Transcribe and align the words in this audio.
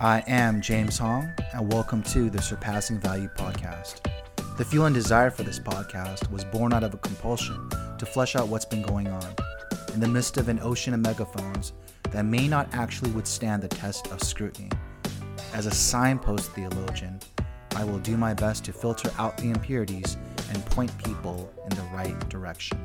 I 0.00 0.22
am 0.28 0.60
James 0.60 0.96
Hong, 0.98 1.28
and 1.52 1.72
welcome 1.72 2.04
to 2.04 2.30
the 2.30 2.40
Surpassing 2.40 3.00
Value 3.00 3.28
Podcast. 3.36 4.08
The 4.56 4.64
fuel 4.64 4.86
and 4.86 4.94
desire 4.94 5.28
for 5.28 5.42
this 5.42 5.58
podcast 5.58 6.30
was 6.30 6.44
born 6.44 6.72
out 6.72 6.84
of 6.84 6.94
a 6.94 6.98
compulsion 6.98 7.68
to 7.98 8.06
flesh 8.06 8.36
out 8.36 8.46
what's 8.46 8.64
been 8.64 8.82
going 8.82 9.08
on 9.08 9.34
in 9.92 9.98
the 9.98 10.06
midst 10.06 10.36
of 10.36 10.48
an 10.48 10.60
ocean 10.62 10.94
of 10.94 11.00
megaphones 11.00 11.72
that 12.12 12.24
may 12.24 12.46
not 12.46 12.72
actually 12.74 13.10
withstand 13.10 13.60
the 13.60 13.66
test 13.66 14.06
of 14.12 14.22
scrutiny. 14.22 14.70
As 15.52 15.66
a 15.66 15.74
signpost 15.74 16.52
theologian, 16.52 17.18
I 17.74 17.82
will 17.82 17.98
do 17.98 18.16
my 18.16 18.34
best 18.34 18.64
to 18.66 18.72
filter 18.72 19.10
out 19.18 19.36
the 19.36 19.50
impurities 19.50 20.16
and 20.52 20.64
point 20.66 20.96
people 21.02 21.52
in 21.68 21.76
the 21.76 21.82
right 21.92 22.28
direction. 22.28 22.78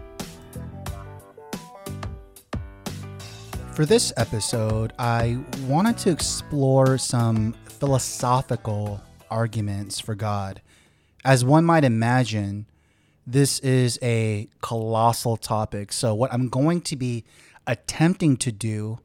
For 3.73 3.87
this 3.87 4.13
episode, 4.17 4.93
I 4.99 5.39
wanted 5.67 5.97
to 5.99 6.11
explore 6.11 6.99
some 6.99 7.53
philosophical 7.65 9.01
arguments 9.31 9.99
for 9.99 10.13
God. 10.13 10.61
As 11.25 11.43
one 11.43 11.65
might 11.65 11.83
imagine, 11.83 12.67
this 13.25 13.57
is 13.61 13.97
a 14.03 14.47
colossal 14.61 15.37
topic. 15.37 15.91
So, 15.91 16.13
what 16.13 16.31
I'm 16.31 16.49
going 16.49 16.81
to 16.81 16.95
be 16.95 17.23
attempting 17.65 18.37
to 18.37 18.51
do, 18.51 18.99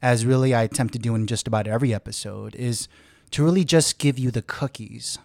as 0.00 0.24
really 0.24 0.54
I 0.54 0.62
attempt 0.62 0.94
to 0.94 0.98
do 0.98 1.14
in 1.14 1.26
just 1.26 1.46
about 1.46 1.66
every 1.66 1.92
episode, 1.92 2.54
is 2.54 2.88
to 3.32 3.44
really 3.44 3.64
just 3.64 3.98
give 3.98 4.18
you 4.18 4.30
the 4.30 4.40
cookies. 4.40 5.18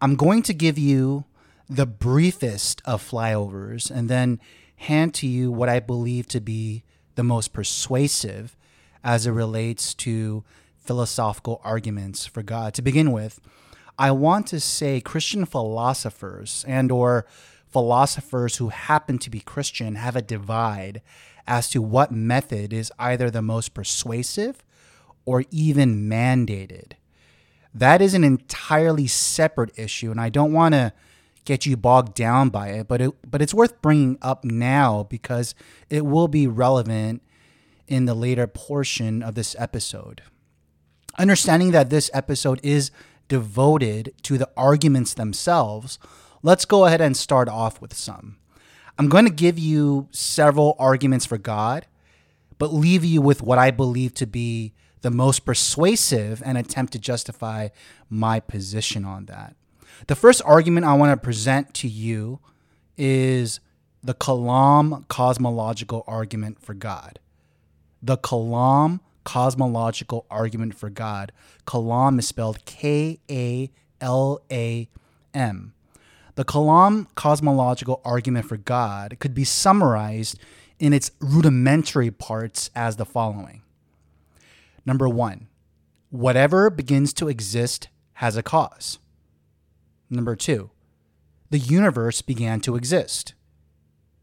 I'm 0.00 0.16
going 0.16 0.42
to 0.44 0.54
give 0.54 0.78
you 0.78 1.26
the 1.68 1.84
briefest 1.84 2.80
of 2.86 3.06
flyovers 3.06 3.90
and 3.90 4.08
then 4.08 4.40
hand 4.76 5.12
to 5.16 5.26
you 5.26 5.52
what 5.52 5.68
I 5.68 5.78
believe 5.78 6.26
to 6.28 6.40
be 6.40 6.84
the 7.14 7.24
most 7.24 7.52
persuasive 7.52 8.56
as 9.02 9.26
it 9.26 9.32
relates 9.32 9.94
to 9.94 10.44
philosophical 10.78 11.60
arguments 11.64 12.26
for 12.26 12.42
God. 12.42 12.74
To 12.74 12.82
begin 12.82 13.12
with, 13.12 13.40
I 13.98 14.10
want 14.10 14.46
to 14.48 14.60
say 14.60 15.00
Christian 15.00 15.44
philosophers 15.44 16.64
and 16.66 16.90
or 16.90 17.26
philosophers 17.68 18.56
who 18.56 18.68
happen 18.68 19.18
to 19.18 19.30
be 19.30 19.40
Christian 19.40 19.96
have 19.96 20.16
a 20.16 20.22
divide 20.22 21.02
as 21.46 21.68
to 21.70 21.82
what 21.82 22.12
method 22.12 22.72
is 22.72 22.92
either 22.98 23.30
the 23.30 23.42
most 23.42 23.74
persuasive 23.74 24.64
or 25.24 25.44
even 25.50 26.08
mandated. 26.08 26.92
That 27.74 28.00
is 28.00 28.14
an 28.14 28.24
entirely 28.24 29.06
separate 29.06 29.76
issue 29.78 30.10
and 30.10 30.20
I 30.20 30.28
don't 30.28 30.52
want 30.52 30.74
to 30.74 30.92
get 31.44 31.66
you 31.66 31.76
bogged 31.76 32.14
down 32.14 32.48
by 32.48 32.68
it, 32.68 32.88
but 32.88 33.00
it 33.00 33.30
but 33.30 33.42
it's 33.42 33.54
worth 33.54 33.80
bringing 33.82 34.18
up 34.22 34.44
now 34.44 35.04
because 35.04 35.54
it 35.90 36.04
will 36.04 36.28
be 36.28 36.46
relevant 36.46 37.22
in 37.86 38.06
the 38.06 38.14
later 38.14 38.46
portion 38.46 39.22
of 39.22 39.34
this 39.34 39.54
episode. 39.58 40.22
Understanding 41.18 41.70
that 41.72 41.90
this 41.90 42.10
episode 42.12 42.60
is 42.62 42.90
devoted 43.28 44.14
to 44.22 44.38
the 44.38 44.50
arguments 44.56 45.14
themselves, 45.14 45.98
let's 46.42 46.64
go 46.64 46.86
ahead 46.86 47.00
and 47.00 47.16
start 47.16 47.48
off 47.48 47.80
with 47.80 47.94
some. 47.94 48.38
I'm 48.98 49.08
going 49.08 49.24
to 49.24 49.30
give 49.30 49.58
you 49.58 50.08
several 50.12 50.76
arguments 50.78 51.26
for 51.26 51.38
God, 51.38 51.86
but 52.58 52.72
leave 52.72 53.04
you 53.04 53.20
with 53.20 53.42
what 53.42 53.58
I 53.58 53.70
believe 53.70 54.14
to 54.14 54.26
be 54.26 54.72
the 55.02 55.10
most 55.10 55.40
persuasive 55.40 56.42
and 56.44 56.56
attempt 56.56 56.92
to 56.94 56.98
justify 56.98 57.68
my 58.08 58.40
position 58.40 59.04
on 59.04 59.26
that. 59.26 59.56
The 60.06 60.14
first 60.14 60.42
argument 60.44 60.86
I 60.86 60.94
want 60.94 61.12
to 61.12 61.22
present 61.22 61.74
to 61.74 61.88
you 61.88 62.40
is 62.96 63.60
the 64.02 64.14
Kalam 64.14 65.06
cosmological 65.08 66.04
argument 66.06 66.60
for 66.60 66.74
God. 66.74 67.18
The 68.02 68.18
Kalam 68.18 69.00
cosmological 69.24 70.26
argument 70.30 70.74
for 70.74 70.90
God. 70.90 71.32
Kalam 71.66 72.18
is 72.18 72.28
spelled 72.28 72.64
K 72.66 73.18
A 73.30 73.70
L 74.00 74.42
A 74.52 74.88
M. 75.32 75.72
The 76.34 76.44
Kalam 76.44 77.06
cosmological 77.14 78.00
argument 78.04 78.46
for 78.46 78.56
God 78.56 79.16
could 79.20 79.34
be 79.34 79.44
summarized 79.44 80.38
in 80.78 80.92
its 80.92 81.10
rudimentary 81.20 82.10
parts 82.10 82.70
as 82.74 82.96
the 82.96 83.06
following 83.06 83.62
Number 84.84 85.08
one, 85.08 85.46
whatever 86.10 86.68
begins 86.68 87.14
to 87.14 87.28
exist 87.28 87.88
has 88.14 88.36
a 88.36 88.42
cause. 88.42 88.98
Number 90.10 90.36
two, 90.36 90.70
the 91.50 91.58
universe 91.58 92.22
began 92.22 92.60
to 92.60 92.76
exist. 92.76 93.34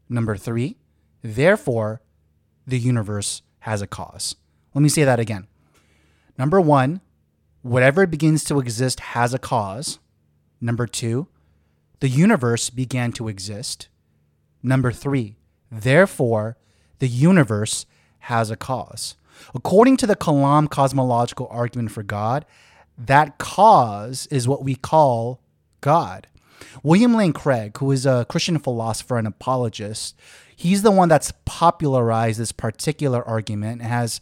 Number 0.08 0.36
three, 0.36 0.76
therefore, 1.22 2.02
the 2.66 2.78
universe 2.78 3.42
has 3.60 3.82
a 3.82 3.86
cause. 3.86 4.36
Let 4.74 4.82
me 4.82 4.88
say 4.88 5.04
that 5.04 5.20
again. 5.20 5.46
Number 6.38 6.60
one, 6.60 7.00
whatever 7.62 8.06
begins 8.06 8.44
to 8.44 8.58
exist 8.58 9.00
has 9.00 9.34
a 9.34 9.38
cause. 9.38 9.98
Number 10.60 10.86
two, 10.86 11.28
the 12.00 12.08
universe 12.08 12.70
began 12.70 13.12
to 13.12 13.28
exist. 13.28 13.88
Number 14.62 14.92
three, 14.92 15.36
therefore, 15.70 16.56
the 16.98 17.08
universe 17.08 17.86
has 18.20 18.50
a 18.50 18.56
cause. 18.56 19.16
According 19.54 19.96
to 19.98 20.06
the 20.06 20.16
Kalam 20.16 20.70
cosmological 20.70 21.48
argument 21.50 21.90
for 21.90 22.02
God, 22.02 22.44
that 22.96 23.38
cause 23.38 24.26
is 24.30 24.46
what 24.46 24.64
we 24.64 24.74
call 24.74 25.41
God. 25.82 26.26
William 26.82 27.14
Lane 27.14 27.34
Craig, 27.34 27.76
who 27.76 27.90
is 27.90 28.06
a 28.06 28.24
Christian 28.28 28.58
philosopher 28.58 29.18
and 29.18 29.26
apologist, 29.26 30.16
he's 30.56 30.82
the 30.82 30.90
one 30.90 31.08
that's 31.08 31.32
popularized 31.44 32.40
this 32.40 32.52
particular 32.52 33.22
argument 33.22 33.82
and 33.82 33.90
has 33.90 34.20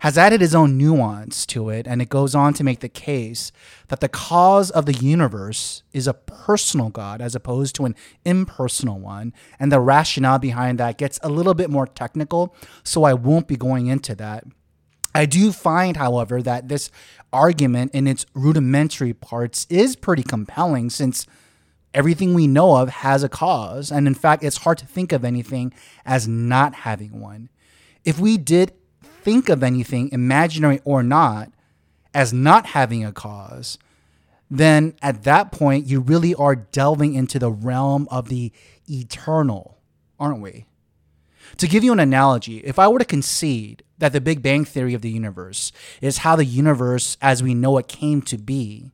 has 0.00 0.18
added 0.18 0.42
his 0.42 0.54
own 0.54 0.76
nuance 0.76 1.46
to 1.46 1.70
it 1.70 1.86
and 1.86 2.02
it 2.02 2.10
goes 2.10 2.34
on 2.34 2.52
to 2.52 2.62
make 2.62 2.80
the 2.80 2.88
case 2.88 3.50
that 3.88 4.00
the 4.00 4.08
cause 4.08 4.70
of 4.70 4.84
the 4.84 4.92
universe 4.92 5.82
is 5.94 6.06
a 6.06 6.12
personal 6.12 6.90
god 6.90 7.22
as 7.22 7.34
opposed 7.34 7.74
to 7.74 7.86
an 7.86 7.94
impersonal 8.24 8.98
one 8.98 9.32
and 9.58 9.72
the 9.72 9.80
rationale 9.80 10.38
behind 10.38 10.78
that 10.78 10.98
gets 10.98 11.18
a 11.22 11.30
little 11.30 11.54
bit 11.54 11.70
more 11.70 11.86
technical 11.86 12.54
so 12.84 13.04
I 13.04 13.14
won't 13.14 13.48
be 13.48 13.56
going 13.56 13.86
into 13.86 14.14
that 14.16 14.44
I 15.16 15.24
do 15.24 15.50
find, 15.50 15.96
however, 15.96 16.42
that 16.42 16.68
this 16.68 16.90
argument 17.32 17.94
in 17.94 18.06
its 18.06 18.26
rudimentary 18.34 19.14
parts 19.14 19.66
is 19.70 19.96
pretty 19.96 20.22
compelling 20.22 20.90
since 20.90 21.26
everything 21.94 22.34
we 22.34 22.46
know 22.46 22.76
of 22.76 22.90
has 22.90 23.22
a 23.22 23.28
cause. 23.30 23.90
And 23.90 24.06
in 24.06 24.12
fact, 24.12 24.44
it's 24.44 24.58
hard 24.58 24.76
to 24.76 24.86
think 24.86 25.12
of 25.12 25.24
anything 25.24 25.72
as 26.04 26.28
not 26.28 26.74
having 26.74 27.18
one. 27.18 27.48
If 28.04 28.18
we 28.18 28.36
did 28.36 28.74
think 29.02 29.48
of 29.48 29.62
anything, 29.62 30.10
imaginary 30.12 30.80
or 30.84 31.02
not, 31.02 31.50
as 32.12 32.34
not 32.34 32.66
having 32.66 33.02
a 33.02 33.10
cause, 33.10 33.78
then 34.50 34.94
at 35.00 35.24
that 35.24 35.50
point, 35.50 35.86
you 35.86 36.00
really 36.00 36.34
are 36.34 36.54
delving 36.54 37.14
into 37.14 37.38
the 37.38 37.50
realm 37.50 38.06
of 38.10 38.28
the 38.28 38.52
eternal, 38.86 39.78
aren't 40.20 40.42
we? 40.42 40.66
To 41.58 41.66
give 41.66 41.82
you 41.82 41.92
an 41.92 42.00
analogy, 42.00 42.58
if 42.58 42.78
I 42.78 42.88
were 42.88 42.98
to 42.98 43.04
concede 43.04 43.82
that 43.98 44.12
the 44.12 44.20
Big 44.20 44.42
Bang 44.42 44.64
Theory 44.64 44.92
of 44.92 45.00
the 45.00 45.10
universe 45.10 45.72
is 46.02 46.18
how 46.18 46.36
the 46.36 46.44
universe 46.44 47.16
as 47.22 47.42
we 47.42 47.54
know 47.54 47.78
it 47.78 47.88
came 47.88 48.20
to 48.22 48.36
be, 48.36 48.92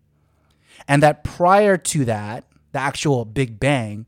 and 0.86 1.02
that 1.02 1.24
prior 1.24 1.76
to 1.76 2.04
that, 2.04 2.44
the 2.72 2.78
actual 2.78 3.24
Big 3.24 3.58
Bang, 3.58 4.06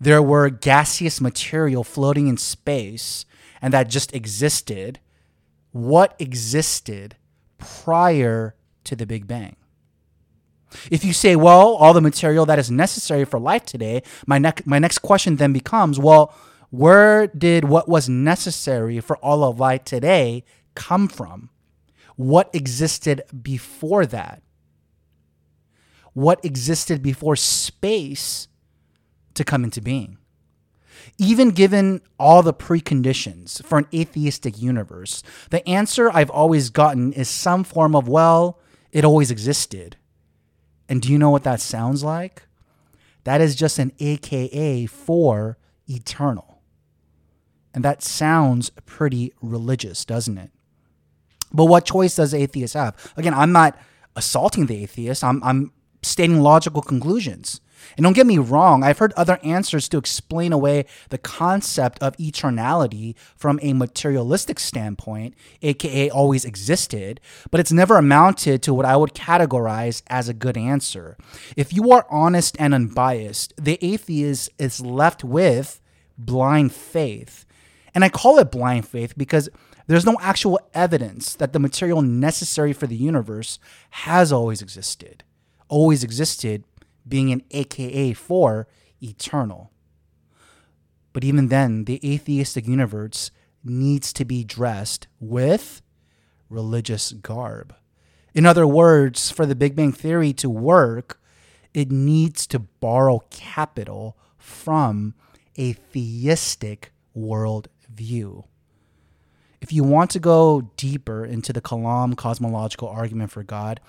there 0.00 0.22
were 0.22 0.50
gaseous 0.50 1.20
material 1.20 1.82
floating 1.82 2.26
in 2.26 2.36
space 2.36 3.24
and 3.62 3.72
that 3.72 3.88
just 3.88 4.14
existed. 4.14 5.00
What 5.72 6.14
existed 6.18 7.16
prior 7.58 8.54
to 8.84 8.94
the 8.94 9.06
Big 9.06 9.26
Bang? 9.26 9.56
If 10.90 11.04
you 11.04 11.12
say, 11.12 11.36
well, 11.36 11.74
all 11.74 11.94
the 11.94 12.00
material 12.00 12.46
that 12.46 12.58
is 12.58 12.70
necessary 12.70 13.24
for 13.24 13.38
life 13.38 13.64
today, 13.64 14.02
my, 14.26 14.38
ne- 14.38 14.52
my 14.66 14.78
next 14.78 14.98
question 14.98 15.36
then 15.36 15.52
becomes, 15.52 15.98
well, 15.98 16.34
where 16.76 17.28
did 17.28 17.64
what 17.64 17.88
was 17.88 18.08
necessary 18.08 18.98
for 18.98 19.16
all 19.18 19.44
of 19.44 19.60
life 19.60 19.84
today 19.84 20.42
come 20.74 21.06
from? 21.06 21.50
What 22.16 22.52
existed 22.52 23.22
before 23.42 24.06
that? 24.06 24.42
What 26.14 26.44
existed 26.44 27.00
before 27.02 27.36
space 27.36 28.48
to 29.34 29.44
come 29.44 29.62
into 29.62 29.80
being? 29.80 30.18
Even 31.16 31.50
given 31.50 32.00
all 32.18 32.42
the 32.42 32.54
preconditions 32.54 33.64
for 33.64 33.78
an 33.78 33.86
atheistic 33.94 34.60
universe, 34.60 35.22
the 35.50 35.66
answer 35.68 36.10
I've 36.10 36.30
always 36.30 36.70
gotten 36.70 37.12
is 37.12 37.28
some 37.28 37.62
form 37.62 37.94
of, 37.94 38.08
well, 38.08 38.58
it 38.90 39.04
always 39.04 39.30
existed. 39.30 39.96
And 40.88 41.00
do 41.00 41.12
you 41.12 41.18
know 41.18 41.30
what 41.30 41.44
that 41.44 41.60
sounds 41.60 42.02
like? 42.02 42.42
That 43.22 43.40
is 43.40 43.54
just 43.54 43.78
an 43.78 43.92
AKA 44.00 44.86
for 44.86 45.56
eternal. 45.88 46.53
And 47.74 47.84
that 47.84 48.02
sounds 48.02 48.70
pretty 48.86 49.32
religious, 49.42 50.04
doesn't 50.04 50.38
it? 50.38 50.50
But 51.52 51.66
what 51.66 51.84
choice 51.84 52.16
does 52.16 52.32
atheists 52.32 52.74
have? 52.74 53.12
Again, 53.16 53.34
I'm 53.34 53.52
not 53.52 53.76
assaulting 54.16 54.66
the 54.66 54.82
atheist. 54.82 55.22
I'm, 55.22 55.42
I'm 55.42 55.72
stating 56.02 56.40
logical 56.40 56.82
conclusions. 56.82 57.60
And 57.96 58.04
don't 58.04 58.14
get 58.14 58.26
me 58.26 58.38
wrong, 58.38 58.82
I've 58.82 58.98
heard 58.98 59.12
other 59.12 59.38
answers 59.42 59.88
to 59.90 59.98
explain 59.98 60.52
away 60.52 60.86
the 61.10 61.18
concept 61.18 62.02
of 62.02 62.16
eternality 62.16 63.14
from 63.36 63.58
a 63.62 63.72
materialistic 63.74 64.58
standpoint, 64.58 65.34
aka 65.60 66.08
always 66.08 66.44
existed, 66.44 67.20
but 67.50 67.60
it's 67.60 67.72
never 67.72 67.98
amounted 67.98 68.62
to 68.62 68.74
what 68.74 68.86
I 68.86 68.96
would 68.96 69.12
categorize 69.12 70.02
as 70.06 70.28
a 70.28 70.34
good 70.34 70.56
answer. 70.56 71.16
If 71.56 71.72
you 71.72 71.90
are 71.92 72.06
honest 72.10 72.56
and 72.58 72.74
unbiased, 72.74 73.52
the 73.58 73.78
atheist 73.82 74.48
is 74.58 74.80
left 74.80 75.22
with 75.22 75.80
blind 76.16 76.72
faith. 76.72 77.44
And 77.94 78.04
I 78.04 78.08
call 78.08 78.38
it 78.38 78.50
blind 78.50 78.88
faith 78.88 79.14
because 79.16 79.48
there's 79.86 80.06
no 80.06 80.16
actual 80.20 80.58
evidence 80.72 81.34
that 81.34 81.52
the 81.52 81.58
material 81.58 82.02
necessary 82.02 82.72
for 82.72 82.86
the 82.86 82.96
universe 82.96 83.58
has 83.90 84.32
always 84.32 84.62
existed. 84.62 85.22
Always 85.68 86.02
existed 86.02 86.64
being 87.06 87.30
an 87.30 87.42
AKA 87.50 88.14
for 88.14 88.66
eternal. 89.02 89.70
But 91.12 91.24
even 91.24 91.48
then, 91.48 91.84
the 91.84 92.00
atheistic 92.04 92.66
universe 92.66 93.30
needs 93.62 94.12
to 94.14 94.24
be 94.24 94.42
dressed 94.42 95.06
with 95.20 95.80
religious 96.48 97.12
garb. 97.12 97.74
In 98.34 98.46
other 98.46 98.66
words, 98.66 99.30
for 99.30 99.46
the 99.46 99.54
Big 99.54 99.76
Bang 99.76 99.92
Theory 99.92 100.32
to 100.34 100.50
work, 100.50 101.20
it 101.72 101.90
needs 101.90 102.46
to 102.48 102.58
borrow 102.58 103.20
capital 103.30 104.16
from 104.36 105.14
a 105.56 105.72
theistic 105.72 106.92
worldview. 107.94 108.44
If 109.60 109.72
you 109.72 109.82
want 109.82 110.10
to 110.10 110.18
go 110.18 110.70
deeper 110.76 111.24
into 111.24 111.52
the 111.52 111.60
Kalam 111.60 112.16
cosmological 112.16 112.88
argument 112.88 113.30
for 113.30 113.42
God, 113.42 113.80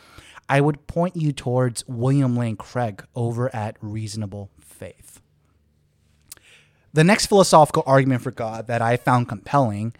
I 0.48 0.62
would 0.62 0.88
point 0.88 1.16
you 1.16 1.32
towards 1.32 1.86
William 1.88 2.38
Lane 2.38 2.56
Craig 2.56 3.04
over 3.16 3.54
at 3.54 3.78
Reasonable 3.82 4.52
Faith. 4.60 5.20
The 6.94 7.04
next 7.04 7.26
philosophical 7.26 7.84
argument 7.86 8.22
for 8.22 8.32
God 8.32 8.68
that 8.68 8.82
I 8.82 8.96
found 8.96 9.28
compelling 9.28 9.94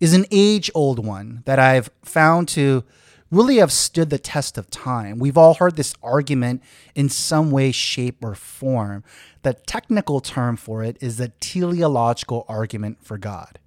is 0.00 0.12
an 0.12 0.26
age 0.30 0.70
old 0.74 1.04
one 1.04 1.42
that 1.46 1.58
I've 1.58 1.88
found 2.04 2.48
to 2.48 2.84
really 3.30 3.56
have 3.56 3.72
stood 3.72 4.10
the 4.10 4.18
test 4.18 4.56
of 4.56 4.70
time. 4.70 5.18
We've 5.18 5.36
all 5.36 5.54
heard 5.54 5.76
this 5.76 5.94
argument 6.02 6.62
in 6.94 7.08
some 7.08 7.50
way, 7.50 7.72
shape, 7.72 8.24
or 8.24 8.34
form. 8.34 9.04
The 9.42 9.54
technical 9.54 10.20
term 10.20 10.56
for 10.56 10.82
it 10.82 10.96
is 11.00 11.16
the 11.16 11.28
teleological 11.40 12.44
argument 12.48 13.04
for 13.04 13.18
God. 13.18 13.58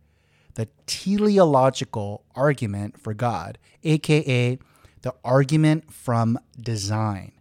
The 0.56 0.68
teleological 0.88 2.24
argument 2.36 3.00
for 3.00 3.14
God, 3.14 3.58
aka 3.84 4.60
the 5.02 5.16
argument 5.24 5.94
from 5.94 6.38
design. 6.60 7.32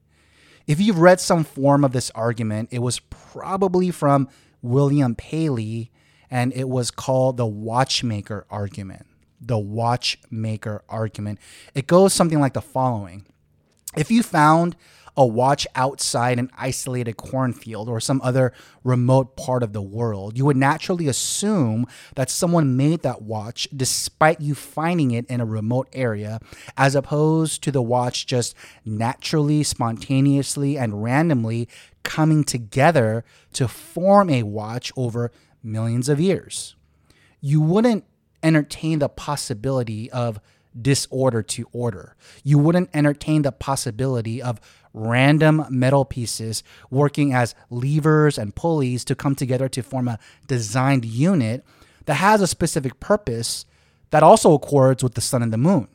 If 0.69 0.81
you've 0.81 1.01
read 1.01 1.21
some 1.21 1.43
form 1.43 1.85
of 1.85 1.93
this 1.93 2.11
argument, 2.15 2.69
it 2.71 2.81
was 2.81 3.01
probably 3.01 3.91
from 3.91 4.29
William 4.63 5.17
Paley 5.17 5.91
and 6.31 6.53
it 6.53 6.69
was 6.69 6.91
called 6.91 7.37
the 7.37 7.47
watchmaker 7.47 8.47
argument. 8.51 9.08
The 9.41 9.59
watchmaker 9.59 10.83
argument. 10.89 11.39
It 11.75 11.87
goes 11.87 12.13
something 12.13 12.41
like 12.41 12.55
the 12.55 12.63
following 12.63 13.25
If 13.97 14.11
you 14.11 14.23
found 14.23 14.77
a 15.19 15.27
watch 15.27 15.67
outside 15.75 16.39
an 16.39 16.49
isolated 16.57 17.17
cornfield 17.17 17.89
or 17.89 17.99
some 17.99 18.21
other 18.23 18.53
remote 18.85 19.37
part 19.37 19.65
of 19.65 19.73
the 19.73 19.83
world, 19.83 20.39
you 20.39 20.45
would 20.45 20.57
naturally 20.57 21.09
assume 21.09 21.85
that 22.15 22.31
someone 22.31 22.77
made 22.77 23.03
that 23.03 23.21
watch 23.21 23.67
despite 23.77 24.41
you 24.41 24.55
finding 24.55 25.11
it 25.11 25.27
in 25.27 25.41
a 25.41 25.45
remote 25.45 25.89
area, 25.93 26.39
as 26.77 26.95
opposed 26.95 27.65
to 27.65 27.73
the 27.73 27.83
watch 27.83 28.27
just 28.27 28.55
naturally, 28.85 29.65
spontaneously, 29.65 30.79
and 30.79 31.03
randomly 31.03 31.69
coming 32.05 32.45
together 32.45 33.25
to 33.53 33.67
form 33.67 34.31
a 34.31 34.45
watch 34.45 34.93
over 34.97 35.33
millions 35.65 36.09
of 36.09 36.21
years. 36.21 36.77
You 37.41 37.61
wouldn't 37.61 38.05
entertain 38.43 38.99
the 38.99 39.09
possibility 39.09 40.11
of 40.11 40.41
disorder 40.81 41.43
to 41.43 41.67
order. 41.73 42.17
You 42.45 42.59
wouldn't 42.59 42.91
entertain 42.95 43.43
the 43.43 43.53
possibility 43.53 44.41
of 44.41 44.61
random 44.93 45.65
metal 45.71 46.05
pieces 46.05 46.63
working 46.91 47.33
as 47.33 47.55
levers 47.71 48.39
and 48.39 48.55
pulleys 48.55 49.05
to 49.05 49.15
come 49.15 49.35
together 49.35 49.69
to 49.69 49.83
form 49.83 50.09
a 50.09 50.19
designed 50.47 51.05
unit 51.05 51.65
that 52.07 52.15
has 52.15 52.41
a 52.41 52.47
specific 52.47 53.01
purpose 53.01 53.67
that 54.11 54.23
also 54.23 54.55
accords 54.55 55.03
with 55.03 55.15
the 55.15 55.21
sun 55.21 55.43
and 55.43 55.53
the 55.53 55.59
moon. 55.59 55.89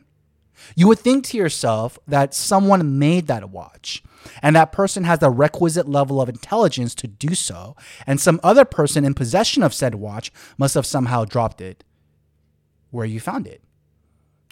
You 0.75 0.87
would 0.87 0.99
think 0.99 1.25
to 1.25 1.37
yourself 1.37 1.97
that 2.07 2.33
someone 2.33 2.99
made 2.99 3.27
that 3.27 3.49
watch 3.49 4.03
and 4.41 4.55
that 4.55 4.71
person 4.71 5.03
has 5.03 5.19
the 5.19 5.29
requisite 5.29 5.89
level 5.89 6.21
of 6.21 6.29
intelligence 6.29 6.95
to 6.95 7.07
do 7.07 7.35
so, 7.35 7.75
and 8.07 8.21
some 8.21 8.39
other 8.43 8.63
person 8.63 9.03
in 9.03 9.13
possession 9.13 9.63
of 9.63 9.73
said 9.73 9.95
watch 9.95 10.31
must 10.57 10.75
have 10.75 10.85
somehow 10.85 11.25
dropped 11.25 11.59
it 11.59 11.83
where 12.93 13.05
you 13.05 13.19
found 13.19 13.47
it 13.47 13.61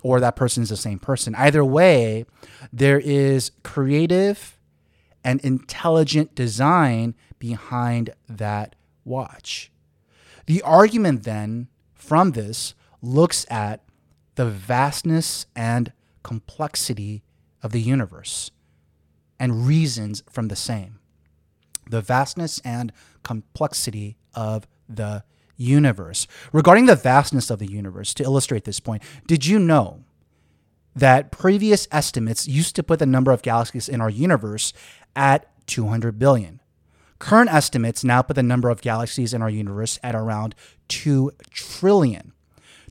or 0.04 0.20
that 0.20 0.36
person 0.36 0.64
is 0.64 0.70
the 0.70 0.78
same 0.78 0.98
person. 0.98 1.36
Either 1.36 1.64
way, 1.64 2.26
there 2.74 3.00
is 3.00 3.52
creative 3.64 4.58
and 5.24 5.40
intelligent 5.42 6.34
design 6.34 7.14
behind 7.38 8.10
that 8.28 8.76
watch. 9.06 9.72
The 10.48 10.62
argument 10.64 11.24
then 11.24 11.68
from 11.94 12.32
this 12.32 12.74
looks 13.02 13.46
at 13.50 13.84
the 14.36 14.46
vastness 14.46 15.46
and 15.56 15.94
complexity 16.24 17.22
of 17.62 17.72
the 17.72 17.82
universe 17.82 18.50
and 19.40 19.68
reasons 19.68 20.24
from 20.32 20.48
the 20.48 20.56
same. 20.56 21.00
The 21.90 22.02
vastness 22.02 22.60
and 22.66 22.92
complexity 23.22 24.18
of 24.34 24.68
the 24.90 25.24
universe. 25.62 26.28
Regarding 26.52 26.88
the 26.88 26.96
vastness 26.96 27.50
of 27.50 27.60
the 27.60 27.72
universe, 27.72 28.14
to 28.16 28.24
illustrate 28.24 28.66
this 28.66 28.80
point, 28.80 29.04
did 29.28 29.46
you 29.46 29.60
know 29.60 30.04
that 30.96 31.32
previous 31.32 31.88
estimates 31.92 32.48
used 32.48 32.76
to 32.76 32.84
put 32.84 33.00
the 33.00 33.06
number 33.06 33.32
of 33.32 33.42
galaxies 33.42 33.88
in 33.88 34.02
our 34.02 34.10
universe 34.10 34.74
at 35.16 35.48
200 35.68 36.20
billion? 36.20 36.60
Current 37.20 37.54
estimates 37.54 38.04
now 38.04 38.24
put 38.24 38.36
the 38.36 38.44
number 38.44 38.70
of 38.70 38.82
galaxies 38.82 39.34
in 39.34 39.42
our 39.44 39.50
universe 39.50 40.00
at 40.02 40.16
around 40.16 40.56
2 40.88 41.32
trillion. 41.52 42.34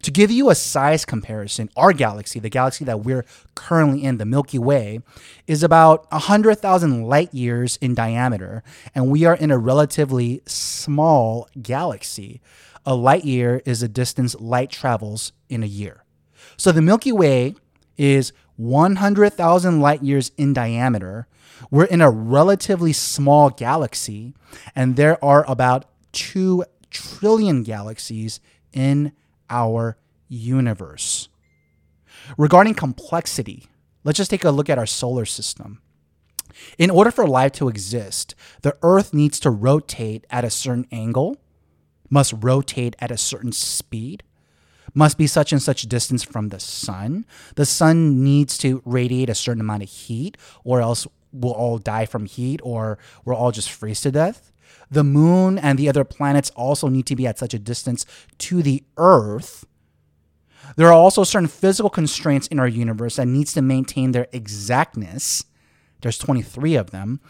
To 0.02 0.11
give 0.11 0.31
you 0.31 0.49
a 0.49 0.55
size 0.55 1.05
comparison, 1.05 1.69
our 1.76 1.93
galaxy, 1.93 2.41
the 2.41 2.49
galaxy 2.49 2.87
that 2.87 3.00
we're 3.00 3.26
currently 3.55 4.02
in, 4.02 4.17
the 4.17 4.25
Milky 4.25 4.58
Way, 4.58 5.00
is 5.47 5.62
about 5.62 6.11
100,000 6.11 7.02
light 7.02 7.35
years 7.35 7.76
in 7.82 7.94
diameter, 7.94 8.62
and 8.94 9.11
we 9.11 9.26
are 9.26 9.35
in 9.35 9.50
a 9.50 9.58
relatively 9.58 10.41
small 10.47 11.48
galaxy. 11.60 12.41
A 12.86 12.94
light 12.94 13.27
year 13.27 13.60
is 13.67 13.81
the 13.81 13.89
distance 13.89 14.34
light 14.41 14.70
travels 14.70 15.32
in 15.51 15.63
a 15.63 15.67
year. 15.67 16.05
So 16.56 16.72
the 16.72 16.81
Milky 16.81 17.13
Way 17.13 17.55
is 17.98 18.32
100,000 18.56 19.81
light 19.81 20.03
years 20.03 20.32
in 20.39 20.55
diameter. 20.55 21.27
We're 21.70 21.84
in 21.84 22.01
a 22.01 22.10
relatively 22.10 22.94
small 22.94 23.51
galaxy, 23.51 24.32
and 24.74 24.96
there 24.96 25.22
are 25.22 25.44
about 25.46 25.84
2 26.13 26.65
trillion 26.91 27.63
galaxies 27.63 28.41
in 28.72 29.13
our 29.50 29.98
universe. 30.28 31.28
Regarding 32.38 32.74
complexity, 32.74 33.66
let's 34.04 34.16
just 34.19 34.30
take 34.30 34.44
a 34.44 34.50
look 34.50 34.70
at 34.70 34.78
our 34.78 34.86
solar 34.86 35.24
system. 35.24 35.80
In 36.78 36.90
order 36.90 37.10
for 37.10 37.26
life 37.26 37.52
to 37.52 37.69
exist, 37.69 38.34
the 38.62 38.76
Earth 38.82 39.12
needs 39.12 39.40
to 39.40 39.50
rotate 39.50 40.26
at 40.30 40.44
a 40.44 40.50
certain 40.50 40.86
angle, 40.92 41.36
must 42.08 42.34
rotate 42.36 42.96
at 42.98 43.10
a 43.10 43.16
certain 43.16 43.52
speed, 43.52 44.22
must 44.94 45.19
be 45.19 45.26
such 45.26 45.52
and 45.52 45.62
such 45.62 45.82
distance 45.82 46.22
from 46.22 46.48
the 46.48 46.60
sun. 46.60 47.24
The 47.54 47.66
sun 47.66 48.22
needs 48.24 48.58
to 48.58 48.82
radiate 48.84 49.30
a 49.30 49.34
certain 49.34 49.60
amount 49.60 49.84
of 49.84 49.88
heat, 49.88 50.36
or 50.64 50.80
else 50.80 51.06
we'll 51.32 51.52
all 51.52 51.78
die 51.78 52.06
from 52.06 52.26
heat, 52.26 52.60
or 52.62 52.98
we'll 53.24 53.36
all 53.36 53.52
just 53.52 53.70
freeze 53.70 54.00
to 54.02 54.10
death. 54.10 54.49
The 54.91 55.05
moon 55.05 55.59
and 55.59 55.79
the 55.79 55.89
other 55.89 56.05
planets 56.05 56.51
also 56.51 56.89
need 56.89 57.06
to 57.06 57.17
be 57.17 57.27
at 57.27 57.39
such 57.39 57.55
a 57.55 57.59
distance 57.59 58.05
to 58.39 58.63
the 58.63 58.82
Earth. 58.97 59.65
There 60.77 60.89
are 60.89 60.93
also 60.93 61.25
certain 61.25 61.49
physical 61.49 61.91
constraints 61.91 62.47
in 62.49 62.59
our 62.59 62.69
universe 62.69 63.17
that 63.17 63.27
needs 63.27 63.53
to 63.55 63.63
maintain 63.63 64.13
their 64.13 64.27
exactness. 64.32 65.44
There's 66.01 66.19
23 66.19 66.75
of 66.77 66.91
them. 66.91 67.20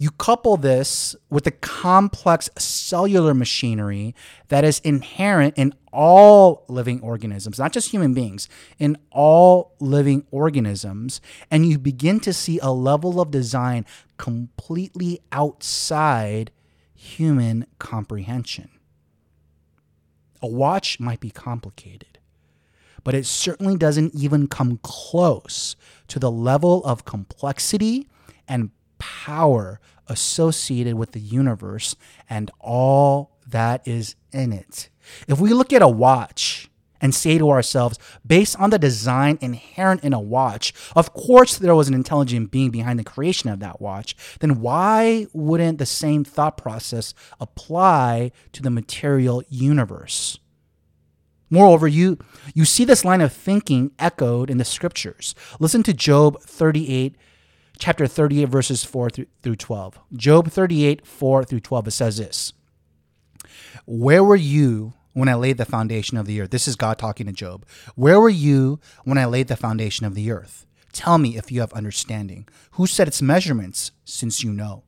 You 0.00 0.12
couple 0.12 0.56
this 0.56 1.16
with 1.28 1.42
the 1.42 1.50
complex 1.50 2.48
cellular 2.56 3.34
machinery 3.34 4.14
that 4.46 4.64
is 4.64 4.78
inherent 4.80 5.54
in 5.56 5.74
all 5.92 6.64
living 6.68 7.00
organisms, 7.00 7.58
not 7.58 7.72
just 7.72 7.90
human 7.90 8.14
beings, 8.14 8.48
in 8.78 8.96
all 9.10 9.74
living 9.80 10.24
organisms, 10.30 11.20
and 11.50 11.66
you 11.66 11.78
begin 11.78 12.20
to 12.20 12.32
see 12.32 12.60
a 12.60 12.70
level 12.70 13.20
of 13.20 13.32
design 13.32 13.84
completely 14.18 15.20
outside 15.32 16.52
human 16.98 17.64
comprehension. 17.78 18.68
A 20.42 20.48
watch 20.48 20.98
might 20.98 21.20
be 21.20 21.30
complicated, 21.30 22.18
but 23.04 23.14
it 23.14 23.24
certainly 23.24 23.76
doesn't 23.76 24.14
even 24.16 24.48
come 24.48 24.80
close 24.82 25.76
to 26.08 26.18
the 26.18 26.30
level 26.30 26.84
of 26.84 27.04
complexity 27.04 28.08
and 28.48 28.70
power 28.98 29.80
associated 30.08 30.94
with 30.94 31.12
the 31.12 31.20
universe 31.20 31.94
and 32.28 32.50
all 32.58 33.36
that 33.46 33.86
is 33.86 34.16
in 34.32 34.52
it. 34.52 34.88
If 35.28 35.38
we 35.38 35.54
look 35.54 35.72
at 35.72 35.82
a 35.82 35.88
watch 35.88 36.67
and 37.00 37.14
say 37.14 37.38
to 37.38 37.50
ourselves, 37.50 37.98
based 38.26 38.58
on 38.58 38.70
the 38.70 38.78
design 38.78 39.38
inherent 39.40 40.02
in 40.02 40.12
a 40.12 40.20
watch, 40.20 40.72
of 40.96 41.12
course 41.12 41.58
there 41.58 41.74
was 41.74 41.88
an 41.88 41.94
intelligent 41.94 42.50
being 42.50 42.70
behind 42.70 42.98
the 42.98 43.04
creation 43.04 43.50
of 43.50 43.60
that 43.60 43.80
watch, 43.80 44.16
then 44.40 44.60
why 44.60 45.26
wouldn't 45.32 45.78
the 45.78 45.86
same 45.86 46.24
thought 46.24 46.56
process 46.56 47.14
apply 47.40 48.32
to 48.52 48.62
the 48.62 48.70
material 48.70 49.42
universe? 49.48 50.38
Moreover, 51.50 51.88
you, 51.88 52.18
you 52.54 52.64
see 52.64 52.84
this 52.84 53.04
line 53.04 53.20
of 53.20 53.32
thinking 53.32 53.92
echoed 53.98 54.50
in 54.50 54.58
the 54.58 54.64
scriptures. 54.64 55.34
Listen 55.58 55.82
to 55.84 55.94
Job 55.94 56.40
38, 56.42 57.16
chapter 57.78 58.06
38, 58.06 58.44
verses 58.48 58.84
4 58.84 59.10
through, 59.10 59.26
through 59.42 59.56
12. 59.56 59.98
Job 60.14 60.50
38, 60.50 61.06
4 61.06 61.44
through 61.44 61.60
12, 61.60 61.88
it 61.88 61.90
says 61.92 62.18
this 62.18 62.52
Where 63.86 64.22
were 64.22 64.36
you 64.36 64.92
when 65.18 65.28
I 65.28 65.34
laid 65.34 65.56
the 65.56 65.64
foundation 65.64 66.16
of 66.16 66.26
the 66.26 66.40
earth. 66.40 66.50
This 66.50 66.68
is 66.68 66.76
God 66.76 66.96
talking 66.96 67.26
to 67.26 67.32
Job. 67.32 67.66
Where 67.96 68.20
were 68.20 68.28
you 68.28 68.78
when 69.02 69.18
I 69.18 69.24
laid 69.24 69.48
the 69.48 69.56
foundation 69.56 70.06
of 70.06 70.14
the 70.14 70.30
earth? 70.30 70.64
Tell 70.92 71.18
me 71.18 71.36
if 71.36 71.50
you 71.50 71.60
have 71.60 71.72
understanding. 71.72 72.46
Who 72.72 72.86
set 72.86 73.08
its 73.08 73.20
measurements, 73.20 73.90
since 74.04 74.44
you 74.44 74.52
know? 74.52 74.84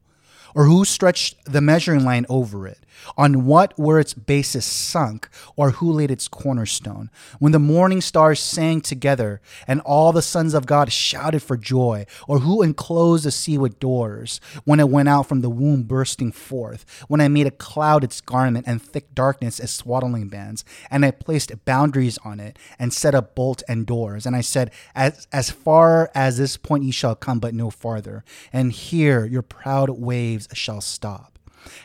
Or 0.55 0.67
who 0.67 0.85
stretched 0.85 1.37
the 1.45 1.61
measuring 1.61 2.05
line 2.05 2.27
over 2.29 2.69
it? 2.69 2.87
On 3.17 3.45
what 3.45 3.79
were 3.79 4.01
its 4.01 4.15
bases 4.15 4.65
sunk, 4.65 5.29
or 5.57 5.73
who 5.73 5.93
laid 5.93 6.11
its 6.11 6.29
cornerstone? 6.29 7.11
When 7.39 7.53
the 7.53 7.59
morning 7.59 8.01
stars 8.01 8.41
sang 8.41 8.81
together, 8.81 9.41
and 9.67 9.81
all 9.83 10.13
the 10.13 10.23
sons 10.23 10.55
of 10.55 10.67
God 10.67 10.93
shouted 10.93 11.43
for 11.43 11.57
joy, 11.57 12.07
or 12.29 12.41
who 12.41 12.63
enclosed 12.63 13.25
the 13.25 13.31
sea 13.31 13.59
with 13.59 13.81
doors, 13.81 14.41
when 14.65 14.81
it 14.81 14.89
went 14.89 15.09
out 15.09 15.27
from 15.27 15.41
the 15.41 15.51
womb 15.51 15.83
bursting 15.85 16.33
forth, 16.33 16.85
when 17.09 17.21
I 17.21 17.29
made 17.29 17.47
a 17.47 17.51
cloud 17.51 18.05
its 18.05 18.21
garment, 18.21 18.67
and 18.67 18.81
thick 18.81 19.15
darkness 19.15 19.61
as 19.61 19.71
swaddling 19.71 20.29
bands, 20.29 20.65
and 20.91 21.05
I 21.05 21.11
placed 21.11 21.65
boundaries 21.65 22.19
on 22.25 22.41
it, 22.41 22.59
and 22.79 22.93
set 22.93 23.15
up 23.15 23.35
bolt 23.35 23.63
and 23.69 23.87
doors, 23.87 24.27
and 24.27 24.37
I 24.37 24.41
said, 24.41 24.71
As, 24.95 25.27
as 25.33 25.51
far 25.51 26.11
as 26.15 26.39
this 26.39 26.57
point 26.57 26.85
ye 26.85 26.91
shall 26.91 27.15
come, 27.15 27.39
but 27.39 27.55
no 27.55 27.71
farther, 27.71 28.25
and 28.53 28.73
here 28.73 29.25
your 29.25 29.43
proud 29.43 29.91
waves 29.91 30.49
shall 30.53 30.81
stop. 30.81 31.30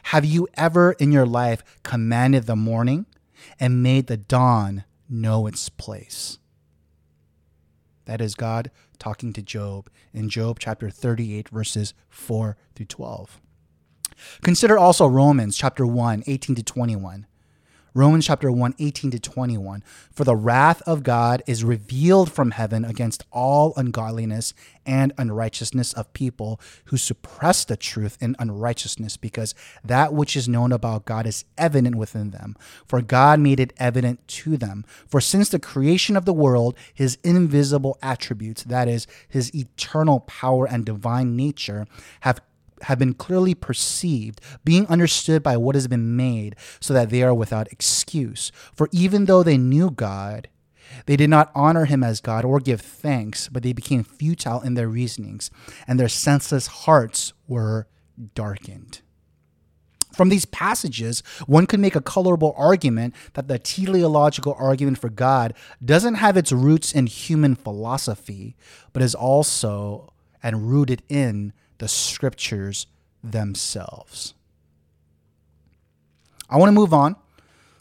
Have 0.04 0.26
you 0.26 0.48
ever 0.56 0.94
in 0.94 1.12
your 1.12 1.26
life 1.26 1.64
commanded 1.84 2.46
the 2.46 2.56
morning 2.56 3.06
and 3.60 3.84
made 3.84 4.08
the 4.08 4.18
dawn 4.18 4.84
know 5.10 5.48
its 5.48 5.70
place? 5.70 6.40
That 8.06 8.22
is 8.22 8.36
God 8.36 8.72
talking 9.00 9.34
to 9.34 9.42
Job 9.42 9.90
in 10.14 10.30
Job 10.30 10.60
chapter 10.60 10.90
38, 10.90 11.50
verses 11.50 11.94
4 12.10 12.56
through 12.76 12.86
12. 12.86 13.42
Consider 14.42 14.78
also 14.78 15.08
Romans 15.08 15.58
chapter 15.58 15.86
1, 15.86 16.24
18 16.28 16.56
to 16.56 16.64
21. 16.64 17.26
Romans 17.98 18.26
chapter 18.26 18.52
1, 18.52 18.76
18 18.78 19.12
to 19.12 19.20
21. 19.20 19.82
For 20.12 20.26
the 20.26 20.36
wrath 20.36 20.82
of 20.82 21.02
God 21.02 21.42
is 21.48 21.64
revealed 21.64 22.30
from 22.30 22.52
heaven 22.52 22.84
against 22.84 23.24
all 23.32 23.72
ungodliness 23.78 24.54
and 24.86 25.14
unrighteousness 25.18 25.94
of 25.94 26.12
people 26.12 26.60
who 26.88 26.98
suppress 26.98 27.64
the 27.64 27.78
truth 27.78 28.18
in 28.20 28.36
unrighteousness, 28.38 29.16
because 29.16 29.56
that 29.82 30.14
which 30.14 30.36
is 30.36 30.50
known 30.50 30.74
about 30.74 31.06
God 31.06 31.26
is 31.26 31.46
evident 31.58 31.96
within 31.96 32.32
them. 32.32 32.58
For 32.86 33.02
God 33.02 33.40
made 33.40 33.62
it 33.62 33.72
evident 33.78 34.28
to 34.28 34.58
them. 34.58 34.84
For 35.08 35.22
since 35.22 35.48
the 35.48 35.58
creation 35.58 36.18
of 36.18 36.26
the 36.26 36.34
world, 36.34 36.76
his 36.94 37.18
invisible 37.24 37.98
attributes, 38.02 38.64
that 38.64 38.90
is, 38.90 39.08
his 39.30 39.56
eternal 39.56 40.20
power 40.20 40.68
and 40.68 40.86
divine 40.86 41.38
nature, 41.38 41.88
have 42.20 42.42
have 42.84 43.00
been 43.00 43.14
clearly 43.14 43.56
perceived, 43.56 44.42
being 44.64 44.88
understood 44.88 45.42
by 45.42 45.58
what 45.58 45.76
has 45.76 45.88
been 45.88 46.16
made, 46.16 46.56
so 46.80 46.94
that 46.94 47.10
they 47.10 47.24
are 47.24 47.34
without 47.34 47.72
excuse. 47.72 48.52
For 48.74 48.90
even 48.92 49.26
though 49.26 49.44
they 49.44 49.58
knew 49.58 49.92
God, 49.92 50.50
they 51.06 51.16
did 51.16 51.30
not 51.30 51.52
honor 51.56 51.86
him 51.86 52.04
as 52.04 52.22
God 52.22 52.46
or 52.46 52.60
give 52.60 52.82
thanks, 52.82 53.50
but 53.50 53.64
they 53.64 53.74
became 53.74 54.04
futile 54.04 54.62
in 54.62 54.76
their 54.76 54.88
reasonings, 54.88 55.50
and 55.88 56.00
their 56.00 56.10
senseless 56.10 56.68
hearts 56.68 57.34
were 57.48 57.88
darkened. 58.34 59.02
From 60.14 60.30
these 60.30 60.46
passages, 60.46 61.22
one 61.46 61.66
could 61.66 61.82
make 61.82 61.96
a 61.96 62.02
colorable 62.02 62.54
argument 62.58 63.14
that 63.34 63.50
the 63.50 63.60
teleological 63.60 64.56
argument 64.58 64.98
for 64.98 65.10
God 65.10 65.54
doesn't 65.84 66.16
have 66.16 66.38
its 66.38 66.54
roots 66.54 66.94
in 66.94 67.08
human 67.08 67.54
philosophy, 67.54 68.56
but 68.94 69.02
is 69.02 69.14
also 69.14 70.14
and 70.42 70.70
rooted 70.70 71.04
in 71.10 71.52
the 71.78 71.88
scriptures 71.88 72.88
themselves. 73.24 74.34
I 76.50 76.58
want 76.58 76.70
to 76.70 76.74
move 76.74 76.94
on 76.94 77.16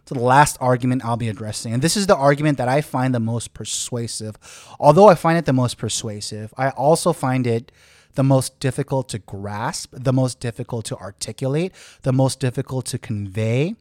to 0.07 0.15
the 0.15 0.21
last 0.21 0.57
argument 0.61 1.05
I'll 1.05 1.17
be 1.17 1.29
addressing. 1.29 1.73
And 1.73 1.83
this 1.83 1.97
is 1.97 2.07
the 2.07 2.17
argument 2.17 2.59
that 2.59 2.69
I 2.69 2.81
find 2.81 3.15
the 3.15 3.21
most 3.21 3.55
persuasive. 3.55 4.37
Although 4.79 5.09
I 5.09 5.15
find 5.15 5.39
it 5.39 5.47
the 5.47 5.53
most 5.53 5.79
persuasive, 5.79 6.53
I 6.57 6.71
also 6.71 7.13
find 7.13 7.47
it 7.47 7.73
the 8.15 8.25
most 8.25 8.61
difficult 8.61 9.09
to 9.11 9.19
grasp, 9.19 9.93
the 9.93 10.13
most 10.13 10.41
difficult 10.41 10.85
to 10.87 10.97
articulate, 10.97 11.73
the 12.03 12.13
most 12.13 12.39
difficult 12.39 12.87
to 12.87 12.99
convey, 12.99 13.75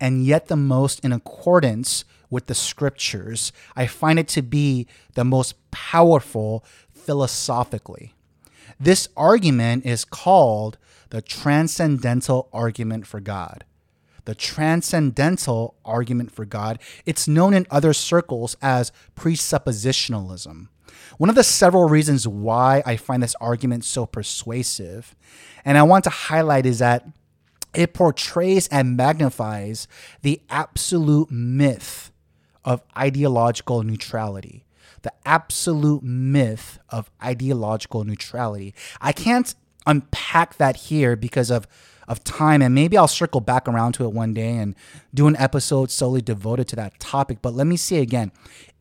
and 0.00 0.24
yet 0.24 0.48
the 0.48 0.56
most 0.56 1.00
in 1.00 1.12
accordance 1.12 2.04
with 2.30 2.46
the 2.46 2.54
scriptures. 2.54 3.52
I 3.74 3.86
find 3.86 4.18
it 4.18 4.28
to 4.28 4.42
be 4.42 4.86
the 5.14 5.24
most 5.24 5.54
powerful 5.70 6.64
philosophically. 6.92 8.15
This 8.78 9.08
argument 9.16 9.86
is 9.86 10.04
called 10.04 10.76
the 11.10 11.22
transcendental 11.22 12.48
argument 12.52 13.06
for 13.06 13.20
God. 13.20 13.64
The 14.26 14.34
transcendental 14.34 15.76
argument 15.84 16.32
for 16.32 16.44
God. 16.44 16.78
It's 17.06 17.28
known 17.28 17.54
in 17.54 17.66
other 17.70 17.92
circles 17.92 18.56
as 18.60 18.92
presuppositionalism. 19.14 20.68
One 21.16 21.30
of 21.30 21.36
the 21.36 21.44
several 21.44 21.88
reasons 21.88 22.28
why 22.28 22.82
I 22.84 22.96
find 22.96 23.22
this 23.22 23.36
argument 23.40 23.84
so 23.84 24.04
persuasive, 24.04 25.14
and 25.64 25.78
I 25.78 25.82
want 25.84 26.04
to 26.04 26.10
highlight, 26.10 26.66
is 26.66 26.80
that 26.80 27.06
it 27.72 27.94
portrays 27.94 28.68
and 28.68 28.96
magnifies 28.96 29.86
the 30.22 30.42
absolute 30.50 31.30
myth 31.30 32.10
of 32.64 32.82
ideological 32.96 33.82
neutrality 33.84 34.65
the 35.06 35.12
absolute 35.24 36.02
myth 36.02 36.80
of 36.88 37.10
ideological 37.22 38.02
neutrality. 38.02 38.74
I 39.00 39.12
can't 39.12 39.54
unpack 39.86 40.56
that 40.56 40.76
here 40.76 41.16
because 41.16 41.50
of 41.50 41.66
of 42.08 42.22
time 42.22 42.62
and 42.62 42.72
maybe 42.72 42.96
I'll 42.96 43.08
circle 43.08 43.40
back 43.40 43.66
around 43.66 43.94
to 43.94 44.04
it 44.04 44.12
one 44.12 44.32
day 44.32 44.56
and 44.56 44.76
do 45.12 45.26
an 45.26 45.36
episode 45.38 45.90
solely 45.90 46.22
devoted 46.22 46.68
to 46.68 46.76
that 46.76 47.00
topic 47.00 47.38
but 47.42 47.52
let 47.52 47.66
me 47.66 47.76
say 47.76 47.96
again 47.96 48.30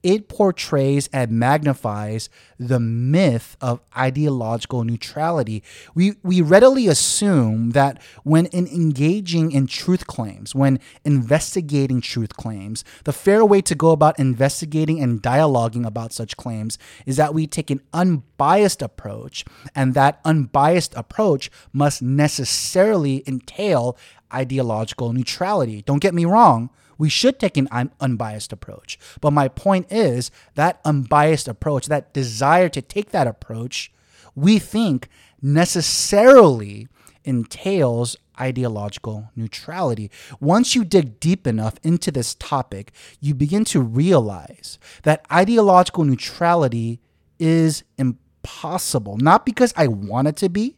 it 0.05 0.29
portrays 0.29 1.09
and 1.11 1.31
magnifies 1.31 2.29
the 2.59 2.79
myth 2.79 3.57
of 3.59 3.81
ideological 3.97 4.83
neutrality. 4.83 5.63
We, 5.95 6.13
we 6.21 6.41
readily 6.41 6.87
assume 6.87 7.71
that 7.71 7.99
when 8.23 8.45
in 8.47 8.67
engaging 8.67 9.51
in 9.51 9.65
truth 9.65 10.05
claims, 10.05 10.53
when 10.53 10.79
investigating 11.03 12.01
truth 12.01 12.37
claims, 12.37 12.83
the 13.03 13.13
fair 13.13 13.43
way 13.43 13.61
to 13.63 13.73
go 13.73 13.89
about 13.89 14.19
investigating 14.19 15.01
and 15.01 15.23
dialoguing 15.23 15.87
about 15.87 16.13
such 16.13 16.37
claims 16.37 16.77
is 17.07 17.17
that 17.17 17.33
we 17.33 17.47
take 17.47 17.71
an 17.71 17.81
unbiased 17.91 18.83
approach, 18.83 19.43
and 19.73 19.95
that 19.95 20.21
unbiased 20.23 20.93
approach 20.95 21.49
must 21.73 22.03
necessarily 22.03 23.23
entail 23.25 23.97
ideological 24.31 25.13
neutrality. 25.13 25.81
Don't 25.81 25.99
get 26.01 26.13
me 26.13 26.25
wrong 26.25 26.69
we 26.97 27.09
should 27.09 27.39
take 27.39 27.57
an 27.57 27.91
unbiased 27.99 28.53
approach. 28.53 28.97
But 29.21 29.31
my 29.31 29.47
point 29.47 29.91
is 29.91 30.31
that 30.55 30.79
unbiased 30.85 31.47
approach, 31.47 31.87
that 31.87 32.13
desire 32.13 32.69
to 32.69 32.81
take 32.81 33.11
that 33.11 33.27
approach, 33.27 33.91
we 34.35 34.59
think 34.59 35.09
necessarily 35.41 36.87
entails 37.23 38.17
ideological 38.39 39.31
neutrality. 39.35 40.11
Once 40.39 40.75
you 40.75 40.83
dig 40.83 41.19
deep 41.19 41.47
enough 41.47 41.75
into 41.83 42.11
this 42.11 42.35
topic, 42.35 42.91
you 43.19 43.33
begin 43.33 43.65
to 43.65 43.81
realize 43.81 44.77
that 45.03 45.25
ideological 45.31 46.03
neutrality 46.03 46.99
is 47.39 47.83
impossible, 47.97 49.17
not 49.17 49.45
because 49.45 49.73
I 49.75 49.87
want 49.87 50.27
it 50.27 50.35
to 50.37 50.49
be, 50.49 50.77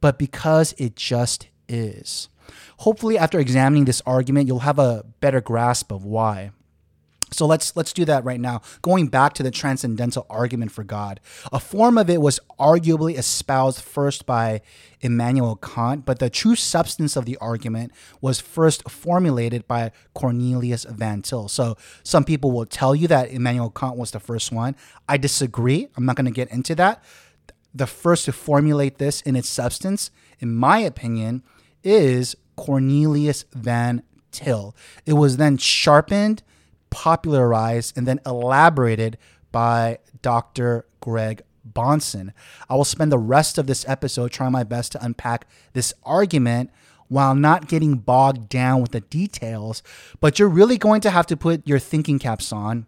but 0.00 0.18
because 0.18 0.74
it 0.78 0.96
just 0.96 1.48
is. 1.68 2.28
Hopefully, 2.78 3.18
after 3.18 3.38
examining 3.38 3.84
this 3.84 4.02
argument, 4.06 4.46
you'll 4.46 4.60
have 4.60 4.78
a 4.78 5.04
better 5.20 5.40
grasp 5.40 5.92
of 5.92 6.04
why. 6.04 6.52
So 7.32 7.46
let's 7.46 7.76
let's 7.76 7.92
do 7.92 8.04
that 8.06 8.24
right 8.24 8.40
now. 8.40 8.60
Going 8.82 9.06
back 9.06 9.34
to 9.34 9.42
the 9.42 9.50
transcendental 9.50 10.26
argument 10.28 10.72
for 10.72 10.82
God. 10.82 11.20
A 11.52 11.60
form 11.60 11.96
of 11.96 12.10
it 12.10 12.20
was 12.20 12.40
arguably 12.58 13.16
espoused 13.16 13.80
first 13.80 14.26
by 14.26 14.62
Immanuel 15.00 15.56
Kant, 15.56 16.04
but 16.04 16.18
the 16.18 16.28
true 16.28 16.56
substance 16.56 17.16
of 17.16 17.26
the 17.26 17.36
argument 17.36 17.92
was 18.20 18.40
first 18.40 18.90
formulated 18.90 19.66
by 19.68 19.92
Cornelius 20.14 20.84
Van 20.84 21.22
Til. 21.22 21.48
So 21.48 21.76
some 22.02 22.24
people 22.24 22.50
will 22.50 22.66
tell 22.66 22.94
you 22.94 23.06
that 23.08 23.30
Immanuel 23.30 23.70
Kant 23.70 23.96
was 23.96 24.10
the 24.10 24.20
first 24.20 24.50
one. 24.50 24.74
I 25.08 25.16
disagree. 25.16 25.88
I'm 25.96 26.04
not 26.04 26.16
going 26.16 26.26
to 26.26 26.32
get 26.32 26.50
into 26.50 26.74
that. 26.74 27.02
The 27.72 27.86
first 27.86 28.24
to 28.24 28.32
formulate 28.32 28.98
this 28.98 29.20
in 29.20 29.36
its 29.36 29.48
substance 29.48 30.10
in 30.40 30.54
my 30.54 30.78
opinion, 30.78 31.42
is 31.82 32.36
Cornelius 32.56 33.44
Van 33.52 34.02
Til. 34.32 34.74
It 35.06 35.14
was 35.14 35.36
then 35.36 35.56
sharpened, 35.56 36.42
popularized, 36.90 37.96
and 37.96 38.06
then 38.06 38.20
elaborated 38.26 39.18
by 39.52 39.98
Dr. 40.22 40.86
Greg 41.00 41.42
Bahnsen. 41.68 42.32
I 42.68 42.74
will 42.74 42.84
spend 42.84 43.12
the 43.12 43.18
rest 43.18 43.58
of 43.58 43.66
this 43.66 43.86
episode 43.88 44.30
trying 44.30 44.52
my 44.52 44.64
best 44.64 44.92
to 44.92 45.04
unpack 45.04 45.46
this 45.72 45.92
argument 46.04 46.70
while 47.08 47.34
not 47.34 47.68
getting 47.68 47.96
bogged 47.96 48.48
down 48.48 48.80
with 48.80 48.92
the 48.92 49.00
details, 49.00 49.82
but 50.20 50.38
you're 50.38 50.48
really 50.48 50.78
going 50.78 51.00
to 51.00 51.10
have 51.10 51.26
to 51.26 51.36
put 51.36 51.66
your 51.66 51.78
thinking 51.78 52.18
caps 52.18 52.52
on. 52.52 52.86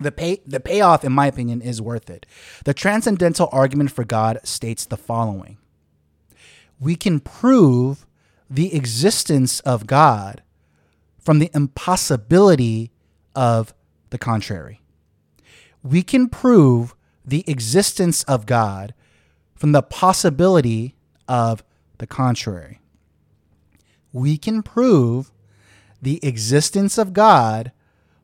The 0.00 0.10
pay 0.10 0.40
the 0.46 0.60
payoff 0.60 1.04
in 1.04 1.12
my 1.12 1.26
opinion 1.26 1.60
is 1.60 1.82
worth 1.82 2.08
it. 2.08 2.24
The 2.64 2.72
transcendental 2.72 3.50
argument 3.52 3.90
for 3.90 4.02
God 4.02 4.40
states 4.44 4.86
the 4.86 4.96
following. 4.96 5.58
We 6.78 6.96
can 6.96 7.20
prove 7.20 8.06
the 8.50 8.74
existence 8.74 9.60
of 9.60 9.86
God 9.86 10.42
from 11.18 11.38
the 11.38 11.50
impossibility 11.54 12.90
of 13.34 13.72
the 14.10 14.18
contrary. 14.18 14.80
We 15.82 16.02
can 16.02 16.28
prove 16.28 16.94
the 17.24 17.44
existence 17.46 18.24
of 18.24 18.46
God 18.46 18.92
from 19.54 19.72
the 19.72 19.82
possibility 19.82 20.96
of 21.28 21.62
the 21.98 22.06
contrary. 22.06 22.80
We 24.12 24.36
can 24.36 24.62
prove 24.62 25.30
the 26.02 26.18
existence 26.26 26.98
of 26.98 27.12
God 27.12 27.70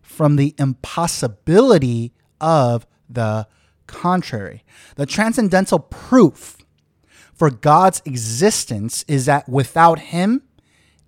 from 0.03 0.37
the 0.37 0.55
impossibility 0.59 2.13
of 2.41 2.87
the 3.09 3.47
contrary. 3.87 4.65
The 4.97 5.07
transcendental 5.07 5.79
proof 5.79 6.56
for 7.37 7.51
God's 7.51 8.03
existence 8.05 9.05
is 9.07 9.27
that 9.27 9.49
without 9.49 9.99
Him, 9.99 10.43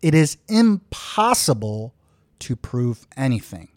it 0.03 0.15
is 0.15 0.37
impossible 0.47 1.95
to 2.41 2.55
prove 2.55 3.07
anything. 3.17 3.69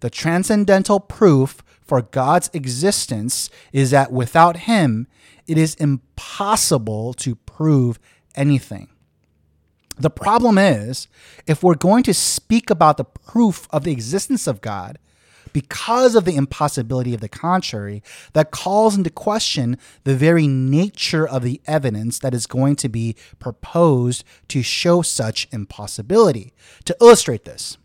The 0.00 0.10
transcendental 0.10 0.98
proof 0.98 1.62
for 1.82 2.02
God's 2.02 2.50
existence 2.52 3.50
is 3.72 3.90
that 3.90 4.10
without 4.10 4.56
Him, 4.56 5.06
it 5.46 5.58
is 5.58 5.74
impossible 5.76 7.12
to 7.14 7.36
prove 7.36 8.00
anything. 8.34 8.88
The 9.98 10.10
problem 10.10 10.56
is, 10.56 11.06
if 11.46 11.62
we're 11.62 11.74
going 11.74 12.02
to 12.04 12.14
speak 12.14 12.70
about 12.70 12.96
the 12.96 13.04
proof 13.04 13.68
of 13.70 13.84
the 13.84 13.92
existence 13.92 14.46
of 14.46 14.62
God, 14.62 14.98
because 15.52 16.14
of 16.14 16.24
the 16.24 16.36
impossibility 16.36 17.14
of 17.14 17.20
the 17.20 17.28
contrary, 17.28 18.02
that 18.32 18.50
calls 18.50 18.96
into 18.96 19.10
question 19.10 19.78
the 20.04 20.16
very 20.16 20.46
nature 20.46 21.26
of 21.26 21.42
the 21.42 21.60
evidence 21.66 22.18
that 22.20 22.34
is 22.34 22.46
going 22.46 22.76
to 22.76 22.88
be 22.88 23.16
proposed 23.38 24.24
to 24.48 24.62
show 24.62 25.02
such 25.02 25.48
impossibility. 25.52 26.52
To 26.84 26.96
illustrate 27.00 27.44
this, 27.44 27.78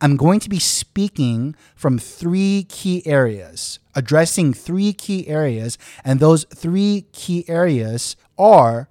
I'm 0.00 0.16
going 0.16 0.40
to 0.40 0.48
be 0.48 0.58
speaking 0.58 1.54
from 1.74 1.98
three 1.98 2.66
key 2.68 3.06
areas, 3.06 3.78
addressing 3.94 4.52
three 4.52 4.92
key 4.92 5.28
areas, 5.28 5.78
and 6.04 6.20
those 6.20 6.44
three 6.54 7.06
key 7.12 7.44
areas 7.48 8.16
are 8.36 8.88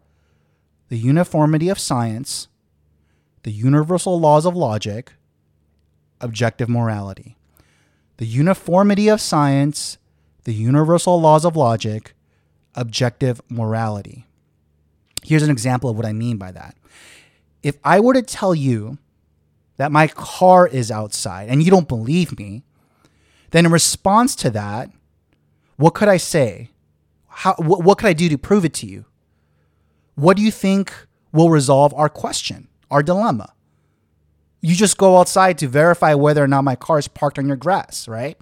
the 0.90 0.98
uniformity 0.98 1.70
of 1.70 1.80
science, 1.80 2.48
the 3.44 3.52
universal 3.52 4.20
laws 4.20 4.46
of 4.46 4.56
logic, 4.56 5.14
objective 6.22 6.70
morality 6.70 7.36
the 8.18 8.26
uniformity 8.26 9.08
of 9.08 9.22
science, 9.22 9.98
the 10.44 10.54
universal 10.54 11.20
laws 11.20 11.46
of 11.46 11.56
logic, 11.56 12.14
objective 12.76 13.42
morality. 13.50 14.26
Here's 15.24 15.44
an 15.44 15.50
example 15.50 15.90
of 15.90 15.96
what 15.96 16.06
I 16.06 16.14
mean 16.14 16.38
by 16.38 16.52
that. 16.52 16.76
If 17.62 17.78
I 17.84 18.00
were 18.00 18.14
to 18.14 18.22
tell 18.22 18.54
you 18.54 18.98
that 19.78 19.92
my 19.92 20.08
car 20.08 20.68
is 20.68 20.92
outside 20.92 21.50
and 21.50 21.64
you 21.64 21.72
don't 21.72 21.88
believe 21.88 22.38
me, 22.38 22.64
then 23.52 23.66
in 23.66 23.72
response 23.72 24.36
to 24.38 24.50
that, 24.52 24.90
what 25.78 25.94
could 25.94 26.10
I 26.10 26.18
say? 26.18 26.70
How, 27.28 27.56
what, 27.58 27.84
what 27.84 27.98
could 27.98 28.08
I 28.08 28.14
do 28.14 28.30
to 28.30 28.38
prove 28.38 28.66
it 28.66 28.74
to 28.76 28.86
you? 28.86 29.06
What 30.16 30.38
do 30.38 30.44
you 30.44 30.52
think 30.52 30.94
will 31.32 31.50
resolve 31.50 31.94
our 31.94 32.10
question, 32.10 32.68
our 32.92 33.02
dilemma? 33.02 33.53
You 34.64 34.76
just 34.76 34.98
go 34.98 35.20
outside 35.20 35.58
to 35.58 35.68
verify 35.68 36.14
whether 36.14 36.42
or 36.42 36.48
not 36.48 36.64
my 36.64 36.78
car 36.78 36.98
is 36.98 37.10
parked 37.10 37.38
on 37.38 37.48
your 37.48 37.58
grass, 37.58 38.08
right? 38.08 38.38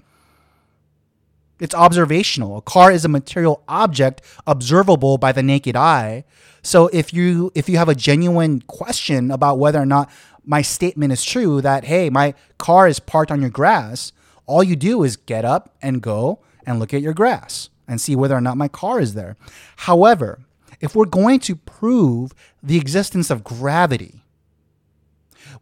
It's 1.58 1.74
observational. 1.74 2.58
A 2.58 2.62
car 2.62 2.92
is 2.92 3.04
a 3.04 3.08
material 3.08 3.64
object 3.66 4.22
observable 4.46 5.18
by 5.18 5.32
the 5.32 5.42
naked 5.42 5.74
eye. 5.74 6.22
So 6.62 6.86
if 6.92 7.12
you 7.12 7.50
if 7.56 7.68
you 7.68 7.76
have 7.76 7.88
a 7.88 7.94
genuine 7.94 8.60
question 8.62 9.32
about 9.32 9.58
whether 9.58 9.80
or 9.80 9.86
not 9.86 10.08
my 10.44 10.62
statement 10.62 11.12
is 11.12 11.24
true 11.24 11.60
that 11.60 11.84
hey, 11.84 12.08
my 12.08 12.34
car 12.56 12.86
is 12.86 13.00
parked 13.00 13.32
on 13.32 13.40
your 13.40 13.50
grass, 13.50 14.12
all 14.46 14.62
you 14.62 14.76
do 14.76 15.02
is 15.02 15.16
get 15.16 15.44
up 15.44 15.74
and 15.82 16.00
go 16.00 16.38
and 16.64 16.78
look 16.78 16.94
at 16.94 17.02
your 17.02 17.14
grass 17.14 17.68
and 17.88 18.00
see 18.00 18.14
whether 18.14 18.36
or 18.36 18.40
not 18.40 18.56
my 18.56 18.68
car 18.68 19.00
is 19.00 19.14
there. 19.14 19.36
However, 19.76 20.38
if 20.80 20.94
we're 20.94 21.04
going 21.04 21.40
to 21.40 21.56
prove 21.56 22.32
the 22.62 22.76
existence 22.76 23.28
of 23.28 23.42
gravity, 23.42 24.21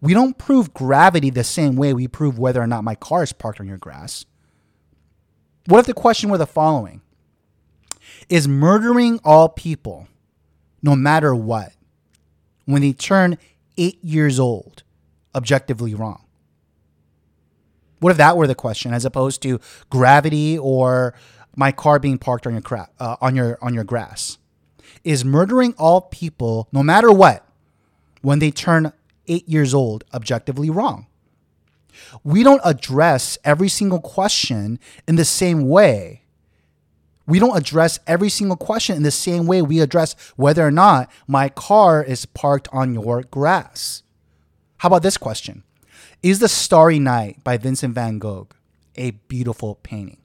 we 0.00 0.14
don't 0.14 0.38
prove 0.38 0.72
gravity 0.72 1.30
the 1.30 1.44
same 1.44 1.76
way 1.76 1.92
we 1.92 2.08
prove 2.08 2.38
whether 2.38 2.60
or 2.60 2.66
not 2.66 2.84
my 2.84 2.94
car 2.94 3.22
is 3.22 3.32
parked 3.32 3.60
on 3.60 3.68
your 3.68 3.78
grass. 3.78 4.24
What 5.66 5.78
if 5.78 5.86
the 5.86 5.94
question 5.94 6.30
were 6.30 6.38
the 6.38 6.46
following? 6.46 7.02
Is 8.28 8.48
murdering 8.48 9.20
all 9.24 9.48
people, 9.48 10.08
no 10.82 10.96
matter 10.96 11.34
what, 11.34 11.72
when 12.64 12.82
they 12.82 12.92
turn 12.92 13.38
eight 13.76 14.02
years 14.02 14.40
old, 14.40 14.82
objectively 15.34 15.94
wrong? 15.94 16.24
What 17.98 18.10
if 18.10 18.16
that 18.16 18.36
were 18.36 18.46
the 18.46 18.54
question, 18.54 18.94
as 18.94 19.04
opposed 19.04 19.42
to 19.42 19.60
gravity 19.90 20.58
or 20.58 21.14
my 21.54 21.72
car 21.72 21.98
being 21.98 22.16
parked 22.16 22.46
on 22.46 22.54
your 22.54 22.88
uh, 22.98 23.16
on 23.20 23.36
your 23.36 23.58
on 23.60 23.74
your 23.74 23.84
grass? 23.84 24.38
Is 25.04 25.24
murdering 25.24 25.74
all 25.76 26.00
people, 26.00 26.68
no 26.72 26.82
matter 26.82 27.12
what, 27.12 27.46
when 28.22 28.38
they 28.38 28.50
turn 28.50 28.92
eight 29.30 29.48
years 29.48 29.72
old 29.72 30.04
objectively 30.12 30.68
wrong. 30.68 31.06
We 32.24 32.42
don't 32.42 32.60
address 32.64 33.38
every 33.44 33.68
single 33.68 34.00
question 34.00 34.78
in 35.06 35.16
the 35.16 35.24
same 35.24 35.68
way. 35.68 36.24
We 37.26 37.38
don't 37.38 37.56
address 37.56 38.00
every 38.06 38.28
single 38.28 38.56
question 38.56 38.96
in 38.96 39.04
the 39.04 39.10
same 39.10 39.46
way 39.46 39.62
we 39.62 39.80
address 39.80 40.16
whether 40.36 40.66
or 40.66 40.72
not 40.72 41.10
my 41.28 41.48
car 41.48 42.02
is 42.02 42.26
parked 42.26 42.68
on 42.72 42.92
your 42.92 43.22
grass. 43.22 44.02
How 44.78 44.88
about 44.88 45.02
this 45.02 45.16
question? 45.16 45.62
Is 46.22 46.40
The 46.40 46.48
Starry 46.48 46.98
Night 46.98 47.44
by 47.44 47.56
Vincent 47.56 47.94
van 47.94 48.18
Gogh 48.18 48.48
a 48.96 49.12
beautiful 49.12 49.76
painting? 49.76 50.18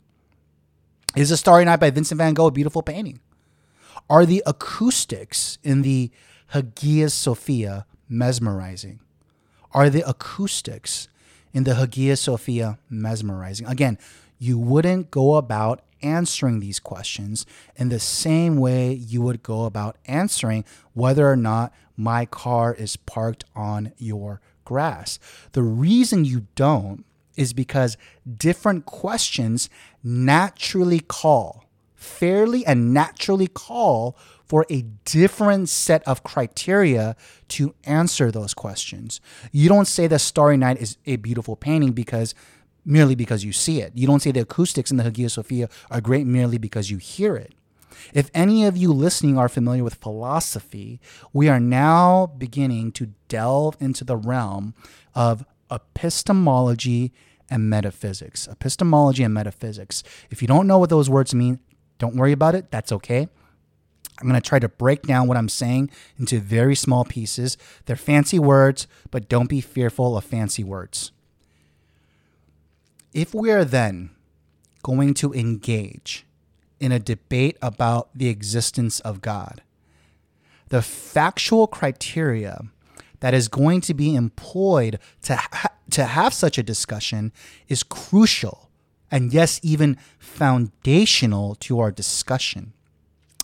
Is 1.15 1.29
The 1.29 1.37
Starry 1.37 1.63
Night 1.63 1.79
by 1.79 1.91
Vincent 1.91 2.17
van 2.17 2.33
Gogh 2.33 2.47
a 2.47 2.51
beautiful 2.51 2.81
painting? 2.81 3.19
Are 4.09 4.25
the 4.25 4.41
acoustics 4.45 5.57
in 5.63 5.83
the 5.83 6.11
Hagia 6.47 7.09
Sophia 7.09 7.85
mesmerizing? 8.07 8.99
Are 9.71 9.89
the 9.89 10.07
acoustics 10.07 11.07
in 11.53 11.63
the 11.63 11.75
Hagia 11.75 12.15
Sophia 12.15 12.79
mesmerizing? 12.89 13.67
Again, 13.67 13.97
you 14.39 14.57
wouldn't 14.57 15.11
go 15.11 15.35
about 15.35 15.81
answering 16.01 16.59
these 16.59 16.79
questions 16.79 17.45
in 17.75 17.89
the 17.89 17.99
same 17.99 18.57
way 18.57 18.93
you 18.93 19.21
would 19.21 19.41
go 19.41 19.65
about 19.65 19.97
answering 20.05 20.63
whether 20.93 21.29
or 21.29 21.35
not 21.35 21.73
my 21.97 22.25
car 22.25 22.73
is 22.73 22.95
parked 22.95 23.45
on 23.55 23.91
your 23.97 24.41
grass. 24.65 25.19
The 25.53 25.63
reason 25.63 26.25
you 26.25 26.47
don't 26.55 27.05
is 27.35 27.53
because 27.53 27.97
different 28.37 28.85
questions 28.85 29.69
naturally 30.03 30.99
call, 30.99 31.65
fairly 31.95 32.65
and 32.65 32.93
naturally 32.93 33.47
call 33.47 34.17
for 34.47 34.65
a 34.69 34.83
different 35.05 35.69
set 35.69 36.03
of 36.03 36.23
criteria 36.23 37.15
to 37.49 37.73
answer 37.83 38.31
those 38.31 38.53
questions. 38.53 39.19
You 39.51 39.69
don't 39.69 39.87
say 39.87 40.07
the 40.07 40.19
Starry 40.19 40.57
Night 40.57 40.81
is 40.81 40.97
a 41.05 41.15
beautiful 41.17 41.55
painting 41.55 41.91
because 41.91 42.35
merely 42.85 43.15
because 43.15 43.43
you 43.43 43.51
see 43.51 43.81
it. 43.81 43.91
You 43.95 44.05
don't 44.07 44.21
say 44.21 44.31
the 44.31 44.41
acoustics 44.41 44.91
in 44.91 44.97
the 44.97 45.03
Hagia 45.03 45.29
Sophia 45.29 45.69
are 45.89 46.01
great 46.01 46.27
merely 46.27 46.57
because 46.57 46.91
you 46.91 46.97
hear 46.97 47.35
it. 47.35 47.53
If 48.13 48.29
any 48.33 48.65
of 48.65 48.77
you 48.77 48.91
listening 48.91 49.37
are 49.37 49.49
familiar 49.49 49.83
with 49.83 49.95
philosophy, 49.95 50.99
we 51.33 51.49
are 51.49 51.59
now 51.59 52.27
beginning 52.37 52.91
to 52.93 53.13
delve 53.27 53.77
into 53.79 54.03
the 54.03 54.17
realm 54.17 54.75
of 55.15 55.45
epistemology 55.71 57.11
and 57.49 57.69
metaphysics. 57.69 58.47
Epistemology 58.47 59.23
and 59.23 59.33
metaphysics. 59.33 60.03
If 60.29 60.41
you 60.41 60.47
don't 60.47 60.67
know 60.67 60.77
what 60.77 60.89
those 60.89 61.09
words 61.09 61.33
mean, 61.33 61.59
don't 61.97 62.15
worry 62.15 62.31
about 62.31 62.55
it. 62.55 62.69
That's 62.71 62.91
okay. 62.91 63.29
I'm 64.19 64.29
going 64.29 64.41
to 64.41 64.47
try 64.47 64.59
to 64.59 64.69
break 64.69 65.03
down 65.03 65.27
what 65.27 65.37
I'm 65.37 65.49
saying 65.49 65.89
into 66.17 66.39
very 66.39 66.75
small 66.75 67.03
pieces. 67.03 67.57
They're 67.85 67.95
fancy 67.95 68.39
words, 68.39 68.87
but 69.11 69.27
don't 69.27 69.49
be 69.49 69.61
fearful 69.61 70.17
of 70.17 70.23
fancy 70.23 70.63
words. 70.63 71.11
If 73.13 73.33
we 73.33 73.51
are 73.51 73.65
then 73.65 74.11
going 74.83 75.13
to 75.15 75.33
engage 75.33 76.25
in 76.79 76.91
a 76.91 76.99
debate 76.99 77.57
about 77.61 78.09
the 78.15 78.29
existence 78.29 78.99
of 79.01 79.21
God, 79.21 79.61
the 80.69 80.81
factual 80.81 81.67
criteria 81.67 82.61
that 83.19 83.33
is 83.33 83.47
going 83.47 83.81
to 83.81 83.93
be 83.93 84.15
employed 84.15 84.99
to, 85.23 85.35
ha- 85.35 85.71
to 85.91 86.05
have 86.05 86.33
such 86.33 86.57
a 86.57 86.63
discussion 86.63 87.31
is 87.67 87.83
crucial 87.83 88.69
and, 89.11 89.33
yes, 89.33 89.59
even 89.63 89.97
foundational 90.19 91.55
to 91.55 91.79
our 91.79 91.91
discussion. 91.91 92.73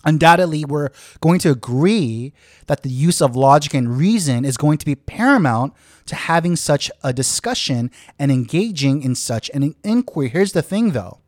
Undoubtedly, 0.03 0.65
we're 0.65 0.89
going 1.19 1.39
to 1.39 1.51
agree 1.51 2.33
that 2.67 2.83
the 2.83 2.89
use 2.89 3.21
of 3.21 3.35
logic 3.35 3.73
and 3.73 3.97
reason 3.97 4.45
is 4.45 4.57
going 4.57 4.77
to 4.79 4.85
be 4.85 4.95
paramount 4.95 5.73
to 6.07 6.15
having 6.15 6.55
such 6.55 6.89
a 7.03 7.13
discussion 7.13 7.91
and 8.17 8.31
engaging 8.31 9.03
in 9.03 9.13
such 9.15 9.49
an 9.53 9.75
inquiry. 9.83 10.29
Here's 10.29 10.53
the 10.53 10.61
thing 10.61 10.91
though 10.91 11.19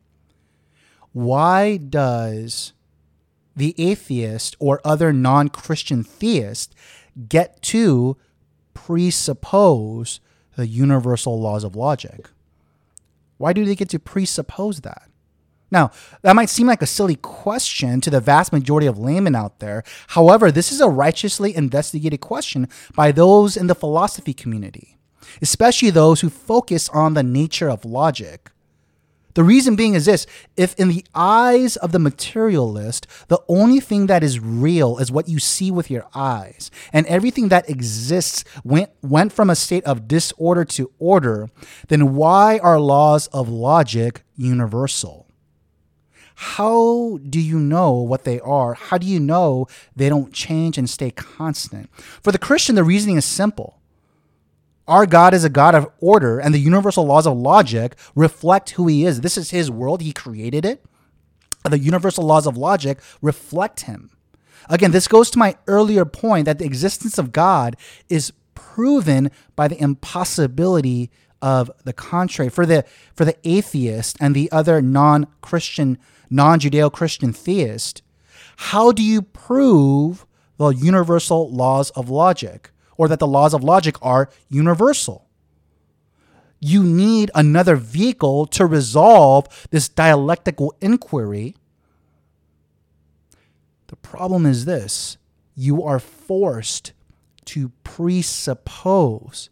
why 1.12 1.76
does 1.76 2.72
the 3.56 3.74
atheist 3.78 4.56
or 4.58 4.80
other 4.84 5.12
non 5.12 5.48
Christian 5.48 6.02
theist 6.02 6.74
get 7.28 7.62
to 7.62 8.16
presuppose 8.74 10.18
the 10.56 10.66
universal 10.66 11.40
laws 11.40 11.62
of 11.62 11.76
logic? 11.76 12.28
Why 13.38 13.52
do 13.52 13.64
they 13.64 13.76
get 13.76 13.90
to 13.90 14.00
presuppose 14.00 14.80
that? 14.80 15.08
Now, 15.74 15.90
that 16.22 16.36
might 16.36 16.50
seem 16.50 16.68
like 16.68 16.82
a 16.82 16.86
silly 16.86 17.16
question 17.16 18.00
to 18.02 18.08
the 18.08 18.20
vast 18.20 18.52
majority 18.52 18.86
of 18.86 18.96
laymen 18.96 19.34
out 19.34 19.58
there. 19.58 19.82
However, 20.06 20.52
this 20.52 20.70
is 20.70 20.80
a 20.80 20.88
righteously 20.88 21.54
investigated 21.54 22.20
question 22.20 22.68
by 22.94 23.10
those 23.10 23.56
in 23.56 23.66
the 23.66 23.74
philosophy 23.74 24.32
community, 24.32 24.98
especially 25.42 25.90
those 25.90 26.20
who 26.20 26.30
focus 26.30 26.88
on 26.90 27.14
the 27.14 27.24
nature 27.24 27.68
of 27.68 27.84
logic. 27.84 28.52
The 29.34 29.42
reason 29.42 29.74
being 29.74 29.94
is 29.94 30.04
this 30.04 30.28
if, 30.56 30.78
in 30.78 30.90
the 30.90 31.04
eyes 31.12 31.74
of 31.78 31.90
the 31.90 31.98
materialist, 31.98 33.08
the 33.26 33.42
only 33.48 33.80
thing 33.80 34.06
that 34.06 34.22
is 34.22 34.38
real 34.38 34.98
is 34.98 35.10
what 35.10 35.28
you 35.28 35.40
see 35.40 35.72
with 35.72 35.90
your 35.90 36.06
eyes, 36.14 36.70
and 36.92 37.04
everything 37.06 37.48
that 37.48 37.68
exists 37.68 38.44
went, 38.62 38.90
went 39.02 39.32
from 39.32 39.50
a 39.50 39.56
state 39.56 39.82
of 39.86 40.06
disorder 40.06 40.64
to 40.66 40.92
order, 41.00 41.48
then 41.88 42.14
why 42.14 42.58
are 42.58 42.78
laws 42.78 43.26
of 43.32 43.48
logic 43.48 44.22
universal? 44.36 45.23
How 46.34 47.18
do 47.28 47.40
you 47.40 47.58
know 47.58 47.92
what 47.92 48.24
they 48.24 48.40
are? 48.40 48.74
How 48.74 48.98
do 48.98 49.06
you 49.06 49.20
know 49.20 49.66
they 49.94 50.08
don't 50.08 50.32
change 50.32 50.76
and 50.76 50.90
stay 50.90 51.10
constant? 51.10 51.90
For 51.94 52.32
the 52.32 52.38
Christian, 52.38 52.74
the 52.74 52.84
reasoning 52.84 53.16
is 53.16 53.24
simple. 53.24 53.80
Our 54.86 55.06
God 55.06 55.32
is 55.32 55.44
a 55.44 55.48
God 55.48 55.74
of 55.74 55.90
order, 56.00 56.38
and 56.38 56.52
the 56.52 56.58
universal 56.58 57.06
laws 57.06 57.26
of 57.26 57.36
logic 57.36 57.94
reflect 58.14 58.70
who 58.70 58.86
He 58.86 59.06
is. 59.06 59.20
This 59.20 59.38
is 59.38 59.50
His 59.50 59.70
world, 59.70 60.02
He 60.02 60.12
created 60.12 60.64
it. 60.64 60.84
The 61.62 61.78
universal 61.78 62.24
laws 62.24 62.46
of 62.46 62.56
logic 62.58 62.98
reflect 63.22 63.82
Him. 63.82 64.10
Again, 64.68 64.90
this 64.90 65.08
goes 65.08 65.30
to 65.30 65.38
my 65.38 65.56
earlier 65.66 66.04
point 66.04 66.46
that 66.46 66.58
the 66.58 66.66
existence 66.66 67.16
of 67.16 67.32
God 67.32 67.76
is 68.08 68.32
proven 68.54 69.30
by 69.56 69.68
the 69.68 69.80
impossibility 69.80 71.10
of 71.40 71.70
the 71.84 71.92
contrary. 71.92 72.50
For 72.50 72.66
the 72.66 72.84
for 73.14 73.24
the 73.24 73.36
atheist 73.44 74.16
and 74.20 74.34
the 74.34 74.50
other 74.50 74.82
non-Christian 74.82 75.98
non 76.30 76.60
Judeo 76.60 76.92
Christian 76.92 77.32
theist, 77.32 78.02
how 78.56 78.92
do 78.92 79.02
you 79.02 79.22
prove 79.22 80.26
the 80.56 80.68
universal 80.68 81.50
laws 81.50 81.90
of 81.90 82.08
logic 82.08 82.70
or 82.96 83.08
that 83.08 83.18
the 83.18 83.26
laws 83.26 83.54
of 83.54 83.64
logic 83.64 83.96
are 84.02 84.30
universal? 84.48 85.28
You 86.60 86.82
need 86.82 87.30
another 87.34 87.76
vehicle 87.76 88.46
to 88.46 88.64
resolve 88.64 89.66
this 89.70 89.88
dialectical 89.88 90.74
inquiry. 90.80 91.56
The 93.88 93.96
problem 93.96 94.46
is 94.46 94.64
this 94.64 95.18
you 95.54 95.82
are 95.82 95.98
forced 95.98 96.92
to 97.46 97.70
presuppose 97.82 99.50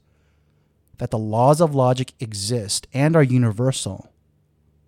that 0.98 1.10
the 1.10 1.18
laws 1.18 1.60
of 1.60 1.74
logic 1.74 2.14
exist 2.20 2.86
and 2.94 3.14
are 3.14 3.22
universal 3.22 4.11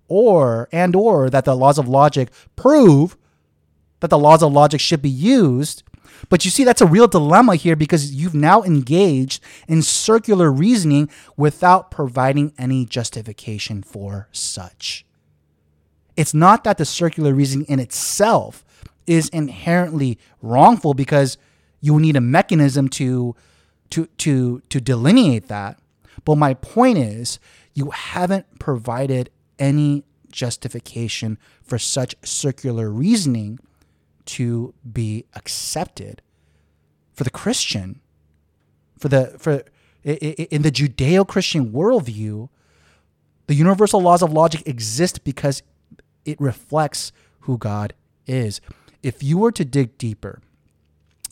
or 0.08 0.68
and 0.72 0.94
or 0.94 1.30
that 1.30 1.44
the 1.44 1.56
laws 1.56 1.78
of 1.78 1.88
logic 1.88 2.30
prove 2.56 3.16
that 4.00 4.10
the 4.10 4.18
laws 4.18 4.42
of 4.42 4.52
logic 4.52 4.80
should 4.80 5.00
be 5.00 5.08
used. 5.08 5.82
But 6.28 6.44
you 6.44 6.50
see 6.50 6.64
that's 6.64 6.80
a 6.80 6.86
real 6.86 7.08
dilemma 7.08 7.56
here 7.56 7.76
because 7.76 8.12
you've 8.12 8.34
now 8.34 8.62
engaged 8.62 9.42
in 9.68 9.82
circular 9.82 10.52
reasoning 10.52 11.08
without 11.36 11.90
providing 11.90 12.52
any 12.58 12.84
justification 12.84 13.82
for 13.82 14.28
such. 14.30 15.04
It's 16.16 16.34
not 16.34 16.64
that 16.64 16.78
the 16.78 16.84
circular 16.84 17.34
reasoning 17.34 17.66
in 17.66 17.80
itself 17.80 18.64
is 19.06 19.28
inherently 19.30 20.18
wrongful 20.40 20.94
because 20.94 21.36
you 21.80 21.98
need 21.98 22.16
a 22.16 22.20
mechanism 22.20 22.88
to 22.88 23.34
to 23.90 24.06
to 24.18 24.60
to 24.68 24.80
delineate 24.80 25.48
that. 25.48 25.78
But 26.24 26.36
my 26.36 26.54
point 26.54 26.98
is 26.98 27.38
you 27.74 27.90
haven't 27.90 28.58
provided 28.58 29.30
any 29.58 30.04
justification 30.30 31.38
for 31.62 31.78
such 31.78 32.14
circular 32.22 32.90
reasoning 32.90 33.58
to 34.26 34.74
be 34.90 35.24
accepted 35.34 36.22
for 37.12 37.24
the 37.24 37.30
Christian, 37.30 38.00
for 38.98 39.08
the 39.08 39.36
for 39.38 39.64
in 40.02 40.62
the 40.62 40.70
Judeo-Christian 40.70 41.72
worldview, 41.72 42.48
the 43.46 43.54
universal 43.54 44.02
laws 44.02 44.22
of 44.22 44.32
logic 44.32 44.62
exist 44.66 45.24
because 45.24 45.62
it 46.24 46.40
reflects 46.40 47.12
who 47.40 47.56
God 47.56 47.94
is. 48.26 48.60
If 49.02 49.22
you 49.22 49.38
were 49.38 49.52
to 49.52 49.64
dig 49.64 49.96
deeper 49.98 50.40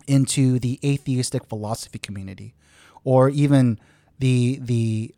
into 0.07 0.59
the 0.59 0.79
atheistic 0.85 1.47
philosophy 1.47 1.99
community, 1.99 2.55
or 3.05 3.29
even 3.29 3.79
the 4.19 4.59
the 4.63 5.15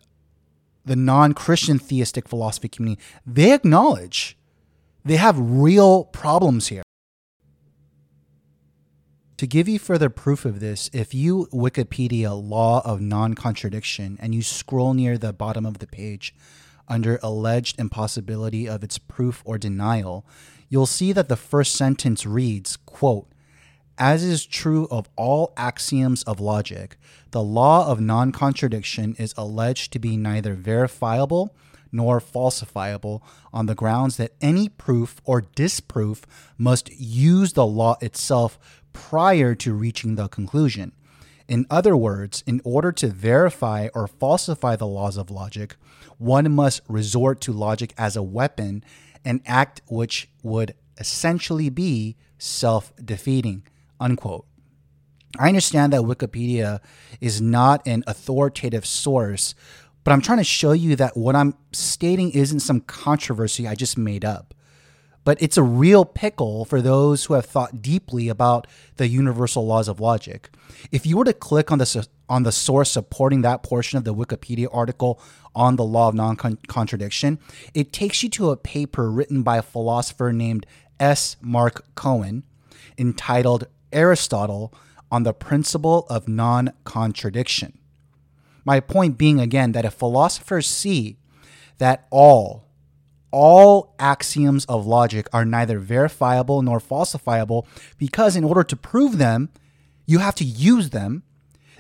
the 0.85 0.97
non-Christian 0.97 1.79
theistic 1.79 2.29
philosophy 2.29 2.69
community, 2.69 3.03
they 3.27 3.53
acknowledge 3.53 4.37
they 5.05 5.17
have 5.17 5.39
real 5.39 6.05
problems 6.05 6.69
here. 6.69 6.83
To 9.39 9.47
give 9.47 9.69
you 9.69 9.79
further 9.79 10.09
proof 10.09 10.45
of 10.45 10.61
this, 10.61 10.89
if 10.93 11.13
you 11.13 11.49
Wikipedia 11.53 12.31
law 12.41 12.83
of 12.85 13.01
non 13.01 13.35
contradiction 13.35 14.17
and 14.21 14.35
you 14.35 14.43
scroll 14.43 14.95
near 14.95 15.19
the 15.19 15.33
bottom 15.33 15.67
of 15.67 15.79
the 15.79 15.87
page 15.87 16.35
under 16.87 17.19
alleged 17.23 17.81
impossibility 17.81 18.69
of 18.69 18.85
its 18.85 18.97
proof 18.97 19.43
or 19.45 19.59
denial, 19.59 20.25
you'll 20.69 20.87
see 20.87 21.13
that 21.13 21.29
the 21.29 21.37
first 21.37 21.75
sentence 21.75 22.25
reads, 22.25 22.77
quote, 22.77 23.29
as 23.99 24.25
is 24.25 24.45
true 24.45 24.89
of 24.91 25.09
all 25.17 25.53
axioms 25.57 26.23
of 26.25 26.41
logic, 26.41 26.97
the 27.31 27.43
law 27.43 27.89
of 27.89 28.01
non 28.01 28.33
contradiction 28.33 29.15
is 29.19 29.35
alleged 29.37 29.93
to 29.93 29.99
be 29.99 30.17
neither 30.17 30.55
verifiable 30.55 31.55
nor 31.93 32.21
falsifiable 32.21 33.23
on 33.53 33.67
the 33.67 33.75
grounds 33.75 34.17
that 34.17 34.35
any 34.41 34.69
proof 34.69 35.21
or 35.25 35.43
disproof 35.55 36.23
must 36.59 36.91
use 36.99 37.53
the 37.53 37.67
law 37.67 37.97
itself 38.01 38.59
prior 38.93 39.55
to 39.55 39.73
reaching 39.73 40.17
the 40.17 40.27
conclusion. 40.29 40.93
In 41.47 41.67
other 41.71 41.97
words, 41.97 42.43
in 42.47 42.61
order 42.65 42.91
to 42.93 43.09
verify 43.09 43.89
or 43.95 44.09
falsify 44.09 44.75
the 44.77 44.87
laws 44.87 45.17
of 45.17 45.31
logic, 45.31 45.77
one 46.19 46.51
must 46.51 46.81
resort 46.89 47.41
to 47.43 47.53
logic 47.53 47.95
as 47.97 48.17
a 48.17 48.23
weapon, 48.23 48.83
an 49.25 49.41
act 49.47 49.83
which 49.87 50.29
would 50.43 50.75
essentially 50.99 51.69
be 51.69 52.17
self 52.39 52.93
defeating 53.05 53.63
unquote. 54.01 54.47
I 55.39 55.49
understand 55.49 55.93
that 55.93 56.03
Wikipedia 56.03 56.81
is 57.21 57.41
not 57.41 57.87
an 57.87 58.05
authoritative 58.07 58.87
source, 58.87 59.55
but 60.05 60.13
I'm 60.13 60.21
trying 60.21 60.39
to 60.39 60.45
show 60.45 60.73
you 60.73 60.95
that 60.97 61.17
what 61.17 61.35
I'm 61.35 61.55
stating 61.73 62.31
isn't 62.31 62.61
some 62.61 62.81
controversy 62.81 63.67
I 63.67 63.75
just 63.75 63.99
made 63.99 64.25
up. 64.25 64.55
But 65.25 65.41
it's 65.41 65.57
a 65.57 65.63
real 65.63 66.05
pickle 66.05 66.67
for 66.67 66.83
those 66.83 67.25
who 67.25 67.35
have 67.35 67.47
thought 67.47 67.81
deeply 67.81 68.29
about 68.29 68.67
the 68.97 69.09
universal 69.09 69.67
laws 69.67 69.89
of 69.89 69.99
logic. 69.99 70.51
If 70.93 71.07
you 71.07 71.17
were 71.17 71.25
to 71.25 71.33
click 71.33 71.73
on 71.73 71.79
the 71.79 72.07
on 72.29 72.43
the 72.43 72.53
source 72.53 72.91
supporting 72.91 73.43
that 73.43 73.63
portion 73.63 73.99
of 73.99 74.05
the 74.05 74.15
Wikipedia 74.15 74.69
article 74.73 75.21
on 75.55 75.77
the 75.77 75.85
law 75.85 76.09
of 76.09 76.15
non-contradiction, 76.15 77.39
it 77.75 77.93
takes 77.93 78.23
you 78.23 78.29
to 78.31 78.51
a 78.51 78.57
paper 78.57 79.11
written 79.11 79.43
by 79.43 79.57
a 79.57 79.63
philosopher 79.63 80.33
named 80.33 80.67
S. 81.01 81.37
Mark 81.41 81.85
Cohen 81.95 82.45
entitled 82.99 83.67
Aristotle 83.95 84.75
on 85.11 85.23
the 85.23 85.33
principle 85.33 86.07
of 86.11 86.29
non 86.29 86.73
contradiction. 86.85 87.79
My 88.65 88.81
point 88.81 89.17
being 89.17 89.41
again 89.41 89.73
that 89.73 89.85
if 89.85 89.95
philosophers 89.95 90.67
see 90.67 91.19
that 91.79 92.07
all, 92.11 92.67
all 93.31 93.95
axioms 93.99 94.65
of 94.67 94.87
logic 94.87 95.29
are 95.33 95.45
neither 95.45 95.79
verifiable 95.79 96.63
nor 96.63 96.81
falsifiable 96.81 97.67
because 97.99 98.37
in 98.37 98.45
order 98.45 98.65
to 98.65 98.77
prove 98.77 99.19
them, 99.19 99.51
you 100.07 100.19
have 100.19 100.35
to 100.37 100.45
use 100.45 100.91
them, 100.91 101.23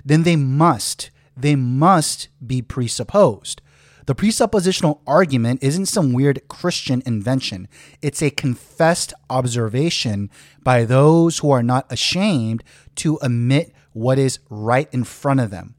then 0.04 0.22
they 0.22 0.36
must, 0.36 1.10
they 1.36 1.56
must 1.56 2.28
be 2.44 2.60
presupposed. 2.62 3.60
The 4.06 4.14
presuppositional 4.14 5.00
argument 5.06 5.62
isn't 5.62 5.86
some 5.86 6.12
weird 6.12 6.46
Christian 6.48 7.02
invention. 7.06 7.68
It's 8.02 8.22
a 8.22 8.30
confessed 8.30 9.14
observation 9.30 10.30
by 10.62 10.84
those 10.84 11.38
who 11.38 11.50
are 11.50 11.62
not 11.62 11.90
ashamed 11.90 12.62
to 12.96 13.18
admit 13.22 13.72
what 13.92 14.18
is 14.18 14.40
right 14.50 14.88
in 14.92 15.04
front 15.04 15.40
of 15.40 15.50
them. 15.50 15.74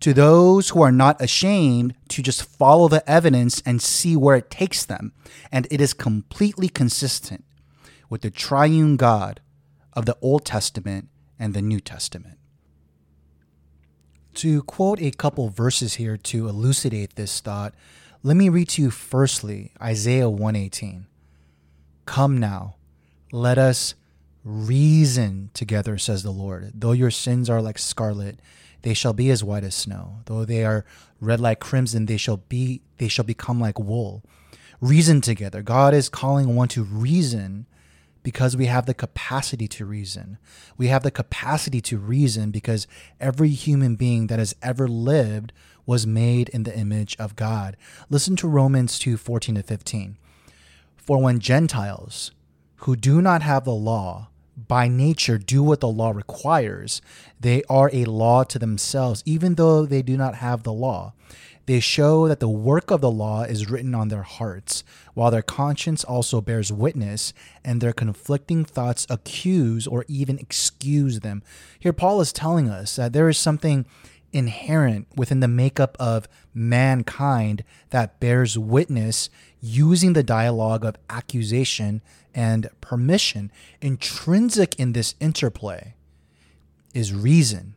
To 0.00 0.12
those 0.12 0.70
who 0.70 0.82
are 0.82 0.92
not 0.92 1.22
ashamed 1.22 1.94
to 2.08 2.22
just 2.22 2.42
follow 2.42 2.88
the 2.88 3.08
evidence 3.08 3.62
and 3.64 3.80
see 3.80 4.16
where 4.16 4.36
it 4.36 4.50
takes 4.50 4.84
them. 4.84 5.12
And 5.50 5.66
it 5.70 5.80
is 5.80 5.94
completely 5.94 6.68
consistent 6.68 7.44
with 8.10 8.22
the 8.22 8.30
triune 8.30 8.96
God 8.96 9.40
of 9.94 10.04
the 10.04 10.18
Old 10.20 10.44
Testament 10.44 11.08
and 11.38 11.54
the 11.54 11.62
New 11.62 11.80
Testament. 11.80 12.38
To 14.34 14.62
quote 14.62 15.00
a 15.00 15.10
couple 15.10 15.48
verses 15.50 15.94
here 15.94 16.16
to 16.16 16.48
elucidate 16.48 17.16
this 17.16 17.40
thought, 17.40 17.74
let 18.22 18.36
me 18.36 18.48
read 18.48 18.68
to 18.70 18.82
you 18.82 18.90
firstly 18.90 19.72
Isaiah 19.80 20.30
118. 20.30 21.06
Come 22.06 22.38
now, 22.38 22.76
let 23.30 23.58
us 23.58 23.94
reason 24.44 25.50
together, 25.54 25.98
says 25.98 26.22
the 26.22 26.30
Lord. 26.30 26.72
Though 26.74 26.92
your 26.92 27.10
sins 27.10 27.50
are 27.50 27.60
like 27.60 27.78
scarlet, 27.78 28.38
they 28.82 28.94
shall 28.94 29.12
be 29.12 29.30
as 29.30 29.44
white 29.44 29.64
as 29.64 29.74
snow. 29.74 30.20
Though 30.24 30.44
they 30.44 30.64
are 30.64 30.84
red 31.20 31.40
like 31.40 31.60
crimson, 31.60 32.06
they 32.06 32.16
shall 32.16 32.38
be 32.38 32.82
they 32.98 33.08
shall 33.08 33.24
become 33.24 33.60
like 33.60 33.78
wool. 33.78 34.24
Reason 34.80 35.20
together. 35.20 35.62
God 35.62 35.94
is 35.94 36.08
calling 36.08 36.56
one 36.56 36.68
to 36.68 36.82
reason 36.82 37.66
because 38.22 38.56
we 38.56 38.66
have 38.66 38.86
the 38.86 38.94
capacity 38.94 39.66
to 39.68 39.84
reason. 39.84 40.38
We 40.76 40.88
have 40.88 41.02
the 41.02 41.10
capacity 41.10 41.80
to 41.82 41.98
reason 41.98 42.50
because 42.50 42.86
every 43.20 43.50
human 43.50 43.96
being 43.96 44.28
that 44.28 44.38
has 44.38 44.54
ever 44.62 44.86
lived 44.88 45.52
was 45.86 46.06
made 46.06 46.48
in 46.50 46.62
the 46.62 46.76
image 46.76 47.16
of 47.18 47.36
God. 47.36 47.76
Listen 48.08 48.36
to 48.36 48.48
Romans 48.48 48.98
2 48.98 49.16
14 49.16 49.56
to 49.56 49.62
15. 49.62 50.16
For 50.96 51.20
when 51.20 51.40
Gentiles 51.40 52.30
who 52.76 52.96
do 52.96 53.20
not 53.20 53.42
have 53.42 53.64
the 53.64 53.72
law 53.72 54.28
by 54.68 54.86
nature 54.86 55.38
do 55.38 55.62
what 55.62 55.80
the 55.80 55.88
law 55.88 56.10
requires, 56.10 57.00
they 57.40 57.62
are 57.68 57.90
a 57.92 58.04
law 58.04 58.44
to 58.44 58.58
themselves, 58.58 59.22
even 59.24 59.54
though 59.54 59.86
they 59.86 60.02
do 60.02 60.16
not 60.16 60.36
have 60.36 60.62
the 60.62 60.72
law. 60.72 61.14
They 61.66 61.80
show 61.80 62.26
that 62.26 62.40
the 62.40 62.48
work 62.48 62.90
of 62.90 63.00
the 63.00 63.10
law 63.10 63.42
is 63.42 63.70
written 63.70 63.94
on 63.94 64.08
their 64.08 64.22
hearts, 64.22 64.82
while 65.14 65.30
their 65.30 65.42
conscience 65.42 66.02
also 66.02 66.40
bears 66.40 66.72
witness, 66.72 67.32
and 67.64 67.80
their 67.80 67.92
conflicting 67.92 68.64
thoughts 68.64 69.06
accuse 69.08 69.86
or 69.86 70.04
even 70.08 70.38
excuse 70.38 71.20
them. 71.20 71.42
Here, 71.78 71.92
Paul 71.92 72.20
is 72.20 72.32
telling 72.32 72.68
us 72.68 72.96
that 72.96 73.12
there 73.12 73.28
is 73.28 73.38
something 73.38 73.86
inherent 74.32 75.06
within 75.14 75.40
the 75.40 75.48
makeup 75.48 75.96
of 76.00 76.26
mankind 76.54 77.62
that 77.90 78.18
bears 78.18 78.58
witness 78.58 79.30
using 79.60 80.14
the 80.14 80.22
dialogue 80.22 80.84
of 80.84 80.96
accusation 81.08 82.02
and 82.34 82.68
permission. 82.80 83.52
Intrinsic 83.80 84.74
in 84.80 84.92
this 84.92 85.14
interplay 85.20 85.94
is 86.94 87.12
reason, 87.12 87.74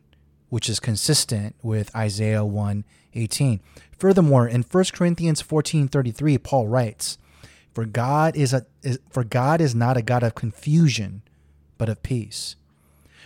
which 0.48 0.68
is 0.68 0.80
consistent 0.80 1.54
with 1.62 1.94
Isaiah 1.94 2.44
1 2.44 2.84
18. 3.16 3.60
Furthermore, 3.98 4.46
in 4.46 4.62
1 4.62 4.92
Corinthians 4.92 5.40
14:33, 5.40 6.38
Paul 6.38 6.68
writes, 6.68 7.18
"For 7.72 7.84
God 7.84 8.36
is 8.36 8.52
a 8.52 8.66
is, 8.82 8.98
for 9.10 9.24
God 9.24 9.60
is 9.60 9.74
not 9.74 9.96
a 9.96 10.02
God 10.02 10.22
of 10.22 10.34
confusion, 10.34 11.22
but 11.78 11.88
of 11.88 12.02
peace." 12.02 12.56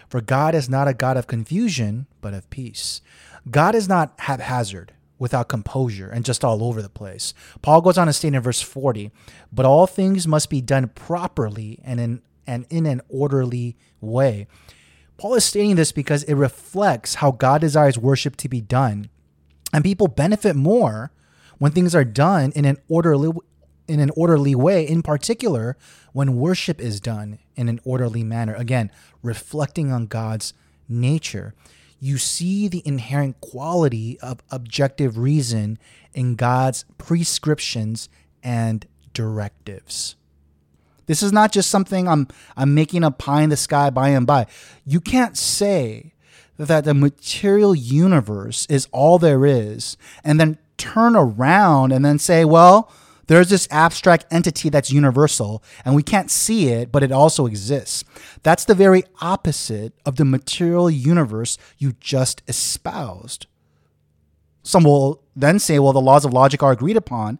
For 0.09 0.21
God 0.21 0.57
is 0.57 0.69
not 0.69 0.89
a 0.89 0.95
God 0.95 1.17
of 1.17 1.29
confusion, 1.29 2.07
but 2.21 2.35
of 2.35 2.51
peace. 2.51 3.01
God 3.49 3.77
is 3.77 3.89
not 3.89 4.13
haphazard, 4.19 4.93
without 5.21 5.49
composure, 5.49 6.09
and 6.09 6.25
just 6.25 6.45
all 6.45 6.65
over 6.65 6.83
the 6.83 6.89
place. 6.89 7.33
Paul 7.63 7.81
goes 7.81 7.97
on 7.97 8.09
to 8.09 8.13
state 8.13 8.35
in 8.35 8.41
verse 8.41 8.61
40, 8.61 9.13
but 9.53 9.67
all 9.67 9.87
things 9.87 10.27
must 10.27 10.51
be 10.51 10.61
done 10.61 10.89
properly 10.89 11.79
and 11.85 12.01
in 12.01 12.23
and 12.47 12.67
in 12.71 12.87
an 12.87 13.03
orderly 13.09 13.77
way. 14.01 14.49
Paul 15.17 15.35
is 15.35 15.45
stating 15.45 15.77
this 15.77 15.93
because 15.93 16.25
it 16.25 16.35
reflects 16.35 17.17
how 17.17 17.31
God 17.31 17.61
desires 17.61 17.99
worship 17.99 18.35
to 18.37 18.49
be 18.49 18.61
done 18.61 19.11
and 19.73 19.85
people 19.85 20.09
benefit 20.09 20.57
more 20.57 21.13
when 21.59 21.73
things 21.73 21.95
are 21.95 22.05
done 22.05 22.53
in 22.53 22.65
an 22.65 22.79
orderly 22.89 23.33
in 23.87 23.99
an 23.99 24.11
orderly 24.17 24.55
way, 24.55 24.87
in 24.87 25.03
particular 25.03 25.77
when 26.13 26.37
worship 26.37 26.81
is 26.81 27.01
done 27.01 27.41
in 27.57 27.69
an 27.69 27.81
orderly 27.85 28.23
manner. 28.23 28.55
Again, 28.55 28.91
reflecting 29.21 29.91
on 29.91 30.07
God's 30.07 30.55
nature. 30.89 31.55
You 31.99 32.17
see 32.17 32.69
the 32.69 32.83
inherent 32.87 33.41
quality 33.41 34.19
of 34.21 34.43
objective 34.51 35.19
reason 35.19 35.77
in 36.15 36.37
God's 36.37 36.85
prescriptions 36.99 38.09
and 38.45 38.87
directives. 39.13 40.15
This 41.07 41.23
is 41.23 41.33
not 41.33 41.51
just 41.51 41.69
something 41.69 42.07
I'm 42.07 42.29
I'm 42.57 42.73
making 42.73 43.03
a 43.03 43.11
pie 43.11 43.43
in 43.43 43.51
the 43.51 43.57
sky 43.57 43.91
by 43.91 44.11
and 44.11 44.27
by. 44.27 44.47
You 44.87 45.01
can't 45.01 45.37
say 45.37 46.15
that 46.67 46.85
the 46.85 46.95
material 46.95 47.75
universe 47.75 48.67
is 48.69 48.87
all 48.93 49.19
there 49.19 49.47
is, 49.47 49.97
and 50.23 50.39
then 50.39 50.59
turn 50.77 51.17
around 51.17 51.91
and 51.91 52.05
then 52.05 52.19
say, 52.19 52.45
well, 52.45 52.93
there's 53.29 53.49
this 53.49 53.69
abstract 53.71 54.27
entity 54.31 54.69
that's 54.69 54.91
universal, 54.91 55.63
and 55.85 55.95
we 55.95 56.03
can't 56.03 56.31
see 56.31 56.69
it, 56.69 56.93
but 56.93 57.03
it 57.03 57.13
also 57.13 57.47
exists. 57.47 58.05
That's 58.43 58.65
the 58.65 58.75
very 58.75 59.05
opposite 59.23 59.95
of 60.05 60.17
the 60.17 60.25
material 60.25 60.91
universe 60.91 61.57
you 61.79 61.93
just 62.01 62.43
espoused. 62.47 63.47
Some 64.63 64.85
will 64.85 65.23
then 65.35 65.59
say, 65.59 65.79
well, 65.79 65.93
the 65.93 66.01
laws 66.01 66.25
of 66.25 66.35
logic 66.35 66.63
are 66.63 66.73
agreed 66.73 66.97
upon 66.97 67.39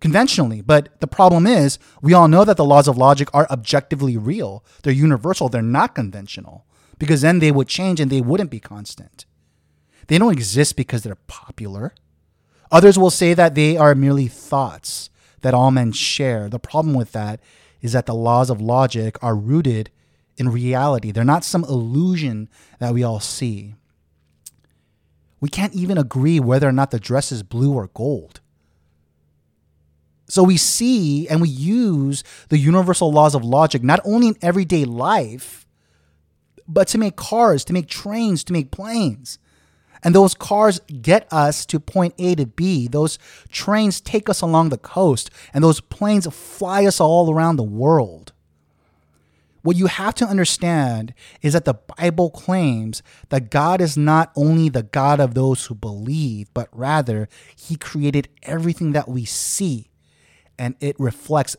conventionally. 0.00 0.62
But 0.62 1.00
the 1.00 1.06
problem 1.06 1.46
is, 1.46 1.78
we 2.00 2.14
all 2.14 2.28
know 2.28 2.44
that 2.44 2.56
the 2.56 2.64
laws 2.64 2.88
of 2.88 2.96
logic 2.96 3.28
are 3.34 3.46
objectively 3.50 4.16
real. 4.16 4.64
They're 4.82 4.92
universal, 4.92 5.48
they're 5.48 5.62
not 5.62 5.94
conventional 5.94 6.64
because 6.98 7.20
then 7.20 7.38
they 7.38 7.52
would 7.52 7.68
change 7.68 8.00
and 8.00 8.10
they 8.10 8.20
wouldn't 8.20 8.50
be 8.50 8.60
constant. 8.60 9.26
They 10.08 10.18
don't 10.18 10.32
exist 10.32 10.76
because 10.76 11.02
they're 11.02 11.16
popular. 11.26 11.92
Others 12.70 12.98
will 12.98 13.10
say 13.10 13.34
that 13.34 13.54
they 13.54 13.76
are 13.76 13.94
merely 13.94 14.28
thoughts 14.28 15.10
that 15.42 15.54
all 15.54 15.70
men 15.70 15.92
share. 15.92 16.48
The 16.48 16.58
problem 16.58 16.94
with 16.94 17.12
that 17.12 17.40
is 17.80 17.92
that 17.92 18.06
the 18.06 18.14
laws 18.14 18.50
of 18.50 18.60
logic 18.60 19.16
are 19.22 19.36
rooted 19.36 19.90
in 20.36 20.50
reality, 20.50 21.12
they're 21.12 21.24
not 21.24 21.44
some 21.44 21.64
illusion 21.64 22.48
that 22.78 22.92
we 22.92 23.02
all 23.02 23.20
see. 23.20 23.74
We 25.40 25.48
can't 25.48 25.74
even 25.74 25.96
agree 25.96 26.40
whether 26.40 26.68
or 26.68 26.72
not 26.72 26.90
the 26.90 27.00
dress 27.00 27.32
is 27.32 27.42
blue 27.42 27.72
or 27.72 27.88
gold. 27.88 28.40
So 30.28 30.42
we 30.42 30.56
see 30.56 31.28
and 31.28 31.40
we 31.40 31.48
use 31.48 32.24
the 32.48 32.58
universal 32.58 33.12
laws 33.12 33.34
of 33.34 33.44
logic 33.44 33.82
not 33.82 34.00
only 34.04 34.28
in 34.28 34.36
everyday 34.42 34.84
life, 34.84 35.65
but 36.68 36.88
to 36.88 36.98
make 36.98 37.16
cars, 37.16 37.64
to 37.64 37.72
make 37.72 37.88
trains, 37.88 38.44
to 38.44 38.52
make 38.52 38.70
planes. 38.70 39.38
And 40.02 40.14
those 40.14 40.34
cars 40.34 40.80
get 41.02 41.26
us 41.32 41.66
to 41.66 41.80
point 41.80 42.14
A 42.18 42.34
to 42.36 42.46
B. 42.46 42.86
Those 42.86 43.18
trains 43.48 44.00
take 44.00 44.28
us 44.28 44.40
along 44.40 44.68
the 44.68 44.78
coast, 44.78 45.30
and 45.52 45.64
those 45.64 45.80
planes 45.80 46.26
fly 46.32 46.86
us 46.86 47.00
all 47.00 47.32
around 47.32 47.56
the 47.56 47.62
world. 47.62 48.32
What 49.62 49.76
you 49.76 49.86
have 49.86 50.14
to 50.16 50.24
understand 50.24 51.12
is 51.42 51.54
that 51.54 51.64
the 51.64 51.74
Bible 51.74 52.30
claims 52.30 53.02
that 53.30 53.50
God 53.50 53.80
is 53.80 53.96
not 53.96 54.30
only 54.36 54.68
the 54.68 54.84
God 54.84 55.18
of 55.18 55.34
those 55.34 55.66
who 55.66 55.74
believe, 55.74 56.46
but 56.54 56.68
rather 56.70 57.28
He 57.56 57.74
created 57.74 58.28
everything 58.44 58.92
that 58.92 59.08
we 59.08 59.24
see. 59.24 59.90
And 60.56 60.76
it 60.78 60.94
reflects, 61.00 61.56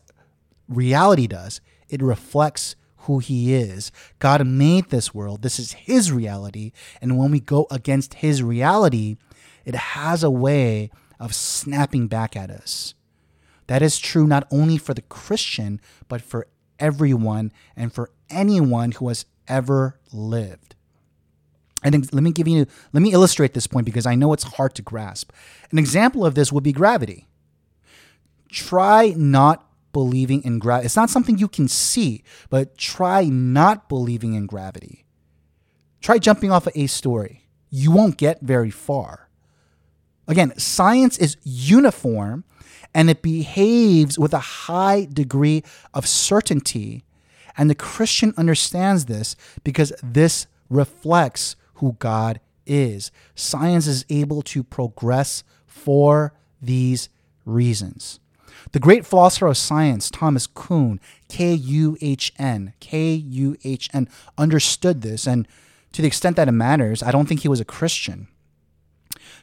reality 0.70 1.28
does, 1.28 1.60
it 1.90 2.02
reflects 2.02 2.78
who 3.08 3.20
he 3.20 3.54
is. 3.54 3.92
God 4.20 4.46
made 4.46 4.90
this 4.90 5.14
world. 5.14 5.42
This 5.42 5.60
is 5.60 5.74
his 5.74 6.12
reality. 6.12 6.72
And 7.02 7.18
when 7.18 7.32
we 7.32 7.40
go 7.40 7.68
against 7.72 8.16
his 8.16 8.44
reality, 8.44 9.18
it 9.66 9.76
has 9.76 10.24
a 10.24 10.30
way 10.30 10.92
of 11.20 11.34
snapping 11.34 12.08
back 12.08 12.36
at 12.36 12.52
us. 12.52 12.94
That 13.68 13.82
is 13.82 14.00
true 14.00 14.28
not 14.28 14.48
only 14.52 14.78
for 14.78 14.94
the 14.94 15.02
Christian, 15.02 15.82
but 16.08 16.22
for 16.22 16.48
everyone 16.80 17.52
and 17.76 17.92
for 17.92 18.12
anyone 18.30 18.92
who 18.92 19.08
has 19.08 19.26
ever 19.48 20.00
lived. 20.14 20.76
And 21.84 22.14
let 22.14 22.24
me 22.24 22.32
give 22.32 22.48
you, 22.48 22.66
let 22.94 23.02
me 23.02 23.14
illustrate 23.14 23.54
this 23.54 23.68
point 23.68 23.86
because 23.86 24.06
I 24.06 24.16
know 24.16 24.34
it's 24.34 24.44
hard 24.44 24.76
to 24.76 24.82
grasp. 24.82 25.32
An 25.72 25.78
example 25.78 26.26
of 26.26 26.36
this 26.36 26.52
would 26.52 26.64
be 26.64 26.74
gravity. 26.74 27.28
Try 28.50 29.14
not 29.16 29.67
believing 29.98 30.44
in 30.44 30.60
gravity. 30.60 30.86
It's 30.86 30.96
not 30.96 31.10
something 31.10 31.40
you 31.40 31.48
can 31.48 31.68
see, 31.68 32.22
but 32.52 32.78
try 32.78 33.24
not 33.24 33.90
believing 33.90 34.36
in 34.36 34.46
gravity. 34.46 35.08
Try 36.02 36.20
jumping 36.20 36.52
off 36.52 36.68
of 36.68 36.74
a 36.76 36.86
story. 36.86 37.48
You 37.72 37.90
won't 37.90 38.18
get 38.18 38.40
very 38.42 38.70
far. 38.70 39.28
Again, 40.28 40.56
science 40.60 41.18
is 41.18 41.36
uniform 41.42 42.44
and 42.94 43.10
it 43.10 43.24
behaves 43.24 44.20
with 44.20 44.36
a 44.36 44.68
high 44.68 45.08
degree 45.12 45.64
of 45.96 46.06
certainty. 46.06 47.04
And 47.58 47.68
the 47.68 47.74
Christian 47.74 48.36
understands 48.38 49.06
this 49.06 49.36
because 49.64 49.92
this 50.04 50.46
reflects 50.70 51.56
who 51.78 51.94
God 51.98 52.40
is. 52.68 53.10
Science 53.34 53.88
is 53.88 54.06
able 54.12 54.44
to 54.44 54.64
progress 54.64 55.44
for 55.66 56.36
these 56.62 57.10
reasons. 57.46 58.20
The 58.72 58.80
great 58.80 59.06
philosopher 59.06 59.48
of 59.48 59.58
science, 59.58 60.10
Thomas 60.10 60.48
Kuhn, 60.48 61.00
K 61.30 61.54
U 61.54 61.98
H 62.02 62.34
N, 62.38 62.74
K 62.80 63.14
U 63.14 63.58
H 63.64 63.90
N, 63.94 64.10
understood 64.38 65.02
this. 65.02 65.26
And 65.28 65.48
to 65.94 66.02
the 66.02 66.08
extent 66.08 66.36
that 66.36 66.48
it 66.48 66.54
matters, 66.54 67.02
I 67.02 67.12
don't 67.12 67.28
think 67.28 67.42
he 67.42 67.48
was 67.48 67.60
a 67.60 67.66
Christian. 67.66 68.28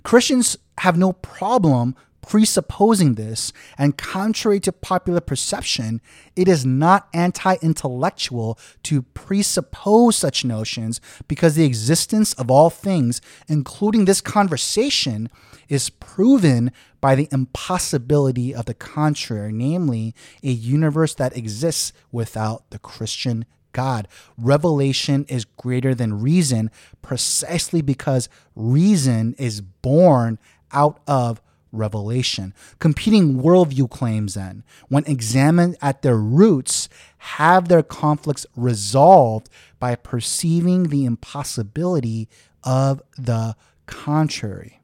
Christians 0.03 0.57
have 0.79 0.99
no 0.99 1.13
problem 1.13 1.97
presupposing 2.27 3.15
this, 3.15 3.53
and 3.77 3.99
contrary 3.99 4.61
to 4.61 4.73
popular 4.73 5.21
perception, 5.21 6.01
it 6.35 6.49
is 6.49 6.65
not 6.65 7.09
anti 7.13 7.57
intellectual 7.63 8.59
to 8.85 9.03
presuppose 9.03 10.17
such 10.17 10.45
notions 10.45 11.01
because 11.29 11.55
the 11.55 11.65
existence 11.65 12.33
of 12.35 12.51
all 12.51 12.71
things, 12.71 13.21
including 13.49 14.05
this 14.05 14.21
conversation, 14.21 15.29
is 15.69 15.91
proven 15.91 16.73
by 17.01 17.15
the 17.15 17.29
impossibility 17.31 18.55
of 18.55 18.65
the 18.67 18.75
contrary, 18.75 19.53
namely, 19.53 20.15
a 20.43 20.51
universe 20.51 21.15
that 21.15 21.37
exists 21.37 21.93
without 22.11 22.71
the 22.71 22.79
Christian 22.79 23.45
God. 23.73 24.09
Revelation 24.39 25.27
is 25.29 25.45
greater 25.45 25.95
than 25.95 26.21
reason 26.23 26.71
precisely 27.03 27.83
because 27.83 28.29
reason 28.55 29.35
is 29.39 29.61
born 29.61 30.39
out 30.73 31.01
of 31.07 31.43
revelation. 31.75 32.55
Competing 32.79 33.43
worldview 33.43 33.91
claims, 33.91 34.35
then, 34.35 34.63
when 34.89 35.05
examined 35.07 35.77
at 35.83 36.03
their 36.03 36.17
roots, 36.17 36.89
have 37.19 37.69
their 37.69 37.83
conflicts 37.83 38.47
resolved 38.57 39.49
by 39.79 39.95
perceiving 39.95 40.85
the 40.85 41.05
impossibility 41.05 42.29
of 42.63 43.03
the 43.19 43.57
contrary. 43.87 44.81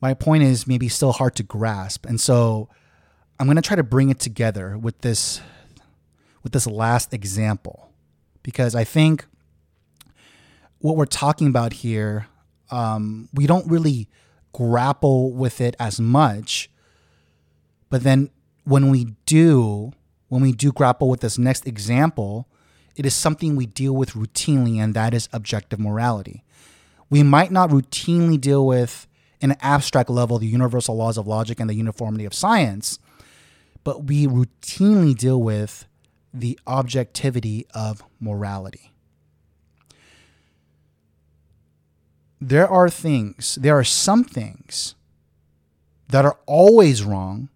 My 0.00 0.14
point 0.14 0.42
is 0.42 0.66
maybe 0.66 0.88
still 0.88 1.12
hard 1.12 1.34
to 1.36 1.42
grasp. 1.42 2.06
And 2.06 2.20
so 2.20 2.68
I'm 3.38 3.46
going 3.46 3.56
to 3.56 3.62
try 3.62 3.76
to 3.76 3.82
bring 3.82 4.10
it 4.10 4.18
together 4.18 4.78
with 4.78 5.00
this 5.00 5.40
with 6.42 6.52
this 6.52 6.66
last 6.66 7.12
example 7.12 7.90
because 8.42 8.74
I 8.74 8.82
think 8.82 9.26
what 10.78 10.96
we're 10.96 11.04
talking 11.04 11.48
about 11.48 11.74
here 11.74 12.28
um, 12.70 13.28
we 13.34 13.46
don't 13.46 13.68
really 13.68 14.08
grapple 14.52 15.32
with 15.32 15.60
it 15.60 15.76
as 15.78 16.00
much. 16.00 16.70
But 17.88 18.02
then 18.02 18.30
when 18.64 18.90
we 18.90 19.16
do, 19.26 19.92
when 20.28 20.42
we 20.42 20.52
do 20.52 20.72
grapple 20.72 21.08
with 21.08 21.20
this 21.20 21.38
next 21.38 21.66
example, 21.66 22.46
it 22.96 23.06
is 23.06 23.14
something 23.14 23.56
we 23.56 23.66
deal 23.66 23.94
with 23.94 24.10
routinely, 24.10 24.76
and 24.76 24.94
that 24.94 25.14
is 25.14 25.28
objective 25.32 25.78
morality. 25.78 26.44
We 27.08 27.22
might 27.22 27.50
not 27.50 27.70
routinely 27.70 28.40
deal 28.40 28.66
with, 28.66 29.06
in 29.40 29.52
an 29.52 29.56
abstract 29.60 30.10
level, 30.10 30.38
the 30.38 30.46
universal 30.46 30.96
laws 30.96 31.16
of 31.16 31.26
logic 31.26 31.58
and 31.60 31.70
the 31.70 31.74
uniformity 31.74 32.24
of 32.24 32.34
science, 32.34 32.98
but 33.84 34.04
we 34.04 34.26
routinely 34.26 35.16
deal 35.16 35.40
with 35.40 35.86
the 36.32 36.58
objectivity 36.66 37.66
of 37.74 38.04
morality. 38.20 38.92
There 42.40 42.68
are 42.68 42.88
things, 42.88 43.56
there 43.56 43.78
are 43.78 43.84
some 43.84 44.24
things 44.24 44.94
that 46.08 46.24
are 46.24 46.38
always 46.46 47.02
wrong, 47.02 47.48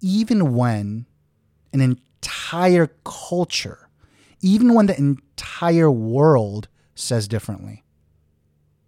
even 0.00 0.54
when 0.54 1.06
an 1.72 1.80
entire 1.80 2.90
culture, 3.04 3.88
even 4.40 4.74
when 4.74 4.86
the 4.86 4.98
entire 4.98 5.90
world 5.90 6.68
says 6.94 7.28
differently. 7.28 7.84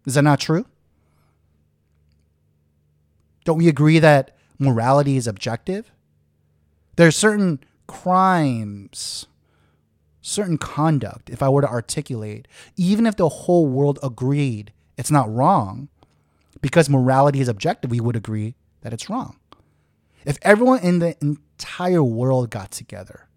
Is 0.04 0.14
that 0.14 0.22
not 0.22 0.40
true? 0.40 0.66
Don't 3.44 3.58
we 3.58 3.68
agree 3.68 3.98
that 4.00 4.36
morality 4.58 5.16
is 5.16 5.26
objective? 5.26 5.92
There 6.96 7.06
are 7.06 7.12
certain 7.12 7.60
crimes 7.86 9.26
certain 10.26 10.58
conduct, 10.58 11.30
if 11.30 11.42
I 11.42 11.48
were 11.48 11.62
to 11.62 11.68
articulate, 11.68 12.48
even 12.76 13.06
if 13.06 13.16
the 13.16 13.28
whole 13.28 13.66
world 13.66 13.98
agreed 14.02 14.72
it's 14.96 15.10
not 15.10 15.32
wrong, 15.32 15.88
because 16.60 16.90
morality 16.90 17.40
is 17.40 17.48
objective, 17.48 17.90
we 17.90 18.00
would 18.00 18.16
agree 18.16 18.56
that 18.80 18.92
it's 18.92 19.08
wrong. 19.08 19.36
If 20.24 20.38
everyone 20.42 20.80
in 20.80 20.98
the 20.98 21.16
entire 21.20 22.02
world 22.02 22.50
got 22.50 22.72
together 22.72 23.28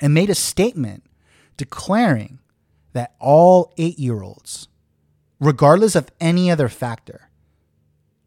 and 0.00 0.12
made 0.12 0.28
a 0.28 0.34
statement 0.34 1.04
declaring 1.56 2.40
that 2.92 3.14
all 3.18 3.72
eight 3.78 3.98
year 3.98 4.22
olds, 4.22 4.68
regardless 5.40 5.94
of 5.94 6.10
any 6.20 6.50
other 6.50 6.68
factor, 6.68 7.30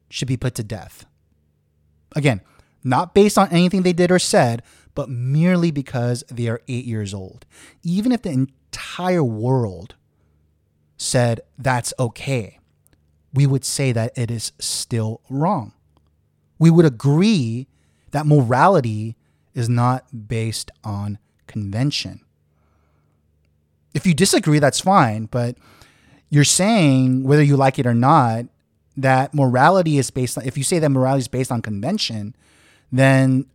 should 0.10 0.28
be 0.28 0.38
put 0.38 0.56
to 0.56 0.64
death. 0.64 1.06
Again, 2.16 2.42
not 2.84 3.14
based 3.14 3.38
on 3.38 3.50
anything 3.50 3.84
they 3.84 3.94
did 3.94 4.12
or 4.12 4.20
said, 4.20 4.64
but 4.96 5.10
merely 5.10 5.72
because 5.72 6.24
they 6.30 6.48
are 6.48 6.62
eight 6.68 6.86
years 6.86 7.14
old. 7.14 7.46
Even 7.84 8.12
if 8.12 8.22
the 8.22 8.30
entire 8.32 9.24
world 9.24 9.96
said 10.98 11.42
that's 11.58 11.94
okay, 12.00 12.60
we 13.34 13.46
would 13.48 13.66
say 13.66 13.92
that 13.92 14.18
it 14.18 14.30
is 14.30 14.52
still 14.60 15.22
wrong. 15.30 15.74
We 16.60 16.70
would 16.70 16.86
agree 16.86 17.68
that 18.12 18.26
morality 18.26 19.16
is 19.54 19.68
not 19.70 20.28
based 20.28 20.70
on 20.84 21.18
convention. 21.48 22.22
If 23.94 24.06
you 24.06 24.14
disagree, 24.14 24.60
that's 24.60 24.80
fine, 24.80 25.26
but 25.26 25.58
you're 26.30 26.44
saying, 26.44 27.24
whether 27.24 27.44
you 27.44 27.58
like 27.58 27.78
it 27.80 27.86
or 27.86 27.94
not, 27.94 28.46
that 28.96 29.34
morality 29.34 29.98
is 29.98 30.12
based 30.12 30.38
on, 30.38 30.46
if 30.46 30.58
you 30.58 30.64
say 30.64 30.80
that 30.80 30.90
morality 30.90 31.22
is 31.22 31.28
based 31.28 31.52
on 31.52 31.62
convention, 31.62 32.36
then 32.92 33.46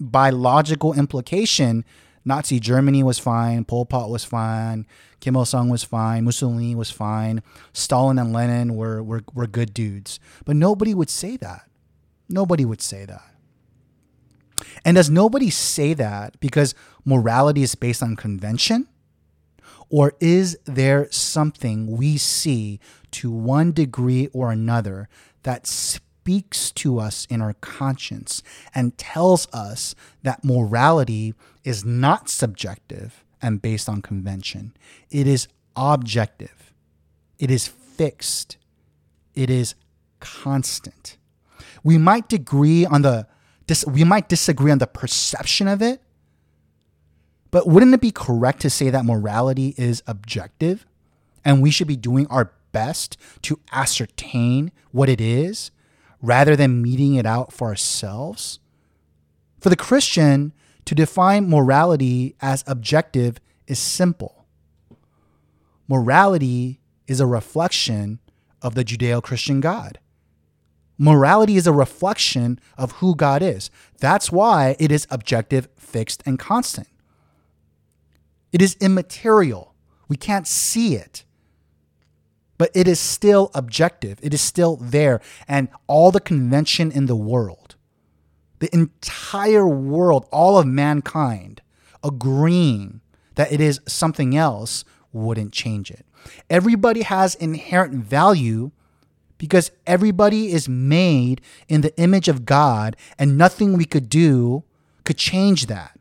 by 0.00 0.30
logical 0.30 0.92
implication, 0.92 1.84
Nazi 2.24 2.58
Germany 2.58 3.02
was 3.02 3.18
fine, 3.18 3.64
Pol 3.64 3.84
Pot 3.86 4.10
was 4.10 4.24
fine, 4.24 4.86
Kim 5.20 5.36
Il 5.36 5.44
sung 5.44 5.68
was 5.68 5.84
fine, 5.84 6.24
Mussolini 6.24 6.74
was 6.74 6.90
fine, 6.90 7.42
Stalin 7.72 8.18
and 8.18 8.32
Lenin 8.32 8.74
were, 8.74 9.02
were, 9.02 9.22
were 9.34 9.46
good 9.46 9.74
dudes. 9.74 10.18
But 10.44 10.56
nobody 10.56 10.94
would 10.94 11.10
say 11.10 11.36
that. 11.38 11.68
Nobody 12.28 12.64
would 12.64 12.80
say 12.80 13.04
that. 13.04 13.34
And 14.84 14.96
does 14.96 15.10
nobody 15.10 15.50
say 15.50 15.94
that 15.94 16.38
because 16.40 16.74
morality 17.04 17.62
is 17.62 17.74
based 17.74 18.02
on 18.02 18.16
convention? 18.16 18.88
Or 19.90 20.14
is 20.20 20.58
there 20.64 21.08
something 21.10 21.86
we 21.96 22.16
see 22.16 22.80
to 23.12 23.30
one 23.30 23.72
degree 23.72 24.28
or 24.32 24.50
another 24.50 25.08
that 25.42 25.66
speaks 26.24 26.70
to 26.70 26.98
us 26.98 27.26
in 27.28 27.42
our 27.42 27.52
conscience 27.60 28.42
and 28.74 28.96
tells 28.96 29.46
us 29.52 29.94
that 30.22 30.42
morality 30.42 31.34
is 31.64 31.84
not 31.84 32.30
subjective 32.30 33.22
and 33.42 33.60
based 33.60 33.90
on 33.90 34.00
convention. 34.00 34.74
It 35.10 35.26
is 35.26 35.48
objective, 35.76 36.72
it 37.38 37.50
is 37.50 37.68
fixed, 37.68 38.56
it 39.34 39.50
is 39.50 39.74
constant. 40.18 41.18
We 41.82 41.98
might 41.98 42.30
disagree 42.30 42.86
on 42.86 43.02
the 43.02 43.26
we 43.86 44.04
might 44.04 44.30
disagree 44.30 44.70
on 44.70 44.78
the 44.78 44.86
perception 44.86 45.68
of 45.68 45.82
it, 45.82 46.00
but 47.50 47.68
wouldn't 47.68 47.92
it 47.92 48.00
be 48.00 48.12
correct 48.12 48.62
to 48.62 48.70
say 48.70 48.88
that 48.88 49.04
morality 49.04 49.74
is 49.76 50.02
objective 50.06 50.86
and 51.44 51.60
we 51.60 51.70
should 51.70 51.88
be 51.88 51.96
doing 51.96 52.26
our 52.28 52.52
best 52.72 53.18
to 53.42 53.60
ascertain 53.72 54.72
what 54.90 55.10
it 55.10 55.20
is 55.20 55.70
rather 56.24 56.56
than 56.56 56.82
meting 56.82 57.14
it 57.14 57.26
out 57.26 57.52
for 57.52 57.68
ourselves? 57.68 58.58
For 59.60 59.68
the 59.68 59.76
Christian, 59.76 60.52
to 60.84 60.94
define 60.94 61.48
morality 61.48 62.36
as 62.40 62.64
objective 62.66 63.38
is 63.66 63.78
simple. 63.78 64.46
Morality 65.88 66.80
is 67.06 67.20
a 67.20 67.26
reflection 67.26 68.18
of 68.62 68.74
the 68.74 68.84
Judeo 68.84 69.22
Christian 69.22 69.60
God. 69.60 69.98
Morality 70.96 71.56
is 71.56 71.66
a 71.66 71.72
reflection 71.72 72.58
of 72.78 72.92
who 72.92 73.14
God 73.14 73.42
is. 73.42 73.70
That's 73.98 74.30
why 74.30 74.76
it 74.78 74.92
is 74.92 75.06
objective, 75.10 75.68
fixed, 75.76 76.22
and 76.24 76.38
constant. 76.38 76.88
It 78.52 78.62
is 78.62 78.76
immaterial. 78.80 79.74
We 80.08 80.16
can't 80.16 80.46
see 80.46 80.94
it 80.94 81.23
but 82.58 82.70
it 82.74 82.86
is 82.86 83.00
still 83.00 83.50
objective. 83.54 84.18
It 84.22 84.34
is 84.34 84.40
still 84.40 84.76
there. 84.76 85.20
And 85.48 85.68
all 85.86 86.10
the 86.10 86.20
convention 86.20 86.92
in 86.92 87.06
the 87.06 87.16
world, 87.16 87.76
the 88.60 88.72
entire 88.72 89.66
world, 89.66 90.26
all 90.30 90.58
of 90.58 90.66
mankind 90.66 91.60
agreeing 92.02 93.00
that 93.34 93.50
it 93.52 93.60
is 93.60 93.80
something 93.86 94.36
else 94.36 94.84
wouldn't 95.12 95.52
change 95.52 95.90
it. 95.90 96.06
Everybody 96.48 97.02
has 97.02 97.34
inherent 97.34 97.94
value 97.94 98.70
because 99.38 99.70
everybody 99.86 100.52
is 100.52 100.68
made 100.68 101.40
in 101.68 101.80
the 101.80 101.96
image 101.98 102.28
of 102.28 102.44
God 102.44 102.96
and 103.18 103.36
nothing 103.36 103.76
we 103.76 103.84
could 103.84 104.08
do 104.08 104.64
could 105.04 105.18
change 105.18 105.66
that. 105.66 105.98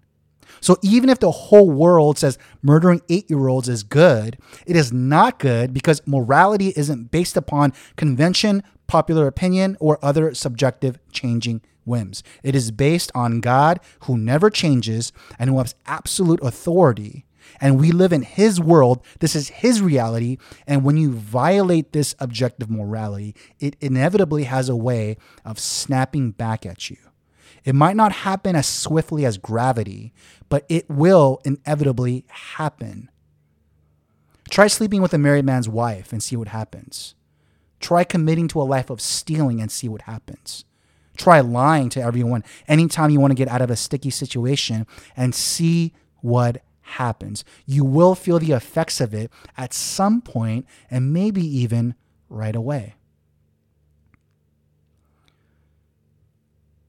So 0.64 0.78
even 0.82 1.10
if 1.10 1.20
the 1.20 1.30
whole 1.30 1.70
world 1.70 2.18
says 2.18 2.38
murdering 2.62 3.02
eight 3.10 3.30
year 3.30 3.50
olds 3.50 3.68
is 3.68 3.84
good, 3.84 4.38
it 4.66 4.78
is 4.78 4.94
not 4.94 5.38
good 5.38 5.74
because 5.74 6.02
morality 6.08 6.72
isn't 6.78 7.12
based 7.12 7.36
upon 7.36 7.74
convention, 7.98 8.64
popular 8.88 9.28
opinion, 9.28 9.76
or 9.82 10.00
other 10.02 10.34
subjective 10.34 11.00
changing 11.12 11.62
whims. 11.84 12.24
It 12.44 12.56
is 12.56 12.72
based 12.72 13.12
on 13.14 13.42
God 13.42 13.82
who 14.04 14.18
never 14.18 14.50
changes 14.50 15.12
and 15.38 15.50
who 15.50 15.58
has 15.58 15.76
absolute 15.86 16.42
authority. 16.42 17.26
And 17.60 17.78
we 17.78 17.92
live 17.92 18.14
in 18.14 18.22
His 18.22 18.62
world. 18.62 19.04
This 19.20 19.36
is 19.36 19.50
His 19.50 19.82
reality. 19.82 20.38
And 20.66 20.86
when 20.86 20.96
you 20.96 21.12
violate 21.12 21.92
this 21.92 22.16
objective 22.20 22.70
morality, 22.70 23.36
it 23.60 23.76
inevitably 23.82 24.46
has 24.46 24.70
a 24.70 24.78
way 24.78 25.18
of 25.44 25.60
snapping 25.60 26.32
back 26.32 26.66
at 26.66 26.90
you. 26.90 26.96
It 27.66 27.76
might 27.76 27.96
not 27.96 28.12
happen 28.12 28.56
as 28.56 28.68
swiftly 28.68 29.26
as 29.26 29.38
gravity, 29.38 30.14
but 30.50 30.66
it 30.70 30.90
will 30.90 31.40
inevitably 31.46 32.26
happen. 32.28 33.10
Try 34.50 34.68
sleeping 34.68 35.02
with 35.02 35.14
a 35.14 35.18
married 35.18 35.46
man's 35.46 35.70
wife 35.70 36.12
and 36.12 36.22
see 36.22 36.36
what 36.36 36.50
happens. 36.50 37.16
Try 37.80 38.04
committing 38.04 38.48
to 38.50 38.62
a 38.62 38.64
life 38.64 38.90
of 38.90 39.02
stealing 39.02 39.62
and 39.62 39.72
see 39.72 39.88
what 39.88 40.04
happens. 40.04 40.66
Try 41.18 41.40
lying 41.42 41.90
to 41.90 42.02
everyone 42.02 42.44
anytime 42.68 43.10
you 43.10 43.20
want 43.20 43.32
to 43.32 43.36
get 43.36 43.48
out 43.48 43.62
of 43.62 43.70
a 43.70 43.76
sticky 43.76 44.10
situation 44.10 44.88
and 45.16 45.34
see 45.34 45.94
what 46.22 46.64
happens. 46.82 47.44
You 47.66 47.86
will 47.86 48.16
feel 48.16 48.40
the 48.40 48.52
effects 48.52 49.00
of 49.00 49.14
it 49.14 49.32
at 49.58 49.74
some 49.74 50.22
point 50.22 50.66
and 50.90 51.14
maybe 51.14 51.46
even 51.46 51.96
right 52.30 52.56
away. 52.56 52.96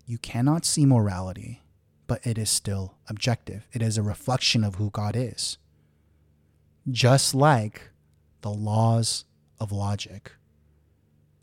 You 0.07 0.19
cannot 0.19 0.65
see 0.65 0.85
morality, 0.85 1.63
but 2.07 2.27
it 2.27 2.37
is 2.37 2.51
still 2.51 2.97
objective. 3.09 3.67
It 3.73 3.83
is 3.83 3.97
a 3.97 4.03
reflection 4.03 4.63
of 4.63 4.75
who 4.75 4.91
God 4.91 5.17
is. 5.17 5.59
Just 6.91 7.35
like 7.35 7.91
the 8.43 8.51
laws 8.51 9.25
of 9.59 9.73
logic. 9.73 10.33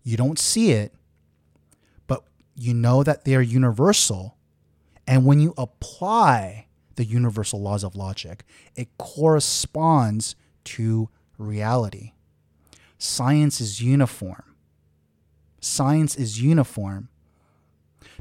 You 0.03 0.17
don't 0.17 0.37
see 0.37 0.71
it, 0.71 0.93
but 2.05 2.23
you 2.55 2.73
know 2.73 3.03
that 3.03 3.25
they're 3.25 3.41
universal. 3.41 4.37
And 5.07 5.25
when 5.25 5.39
you 5.39 5.53
apply 5.57 6.67
the 6.95 7.05
universal 7.05 7.59
laws 7.59 7.83
of 7.83 7.95
logic, 7.95 8.43
it 8.75 8.89
corresponds 8.97 10.35
to 10.65 11.09
reality. 11.39 12.11
Science 12.99 13.59
is 13.59 13.81
uniform. 13.81 14.55
Science 15.59 16.15
is 16.15 16.41
uniform 16.41 17.09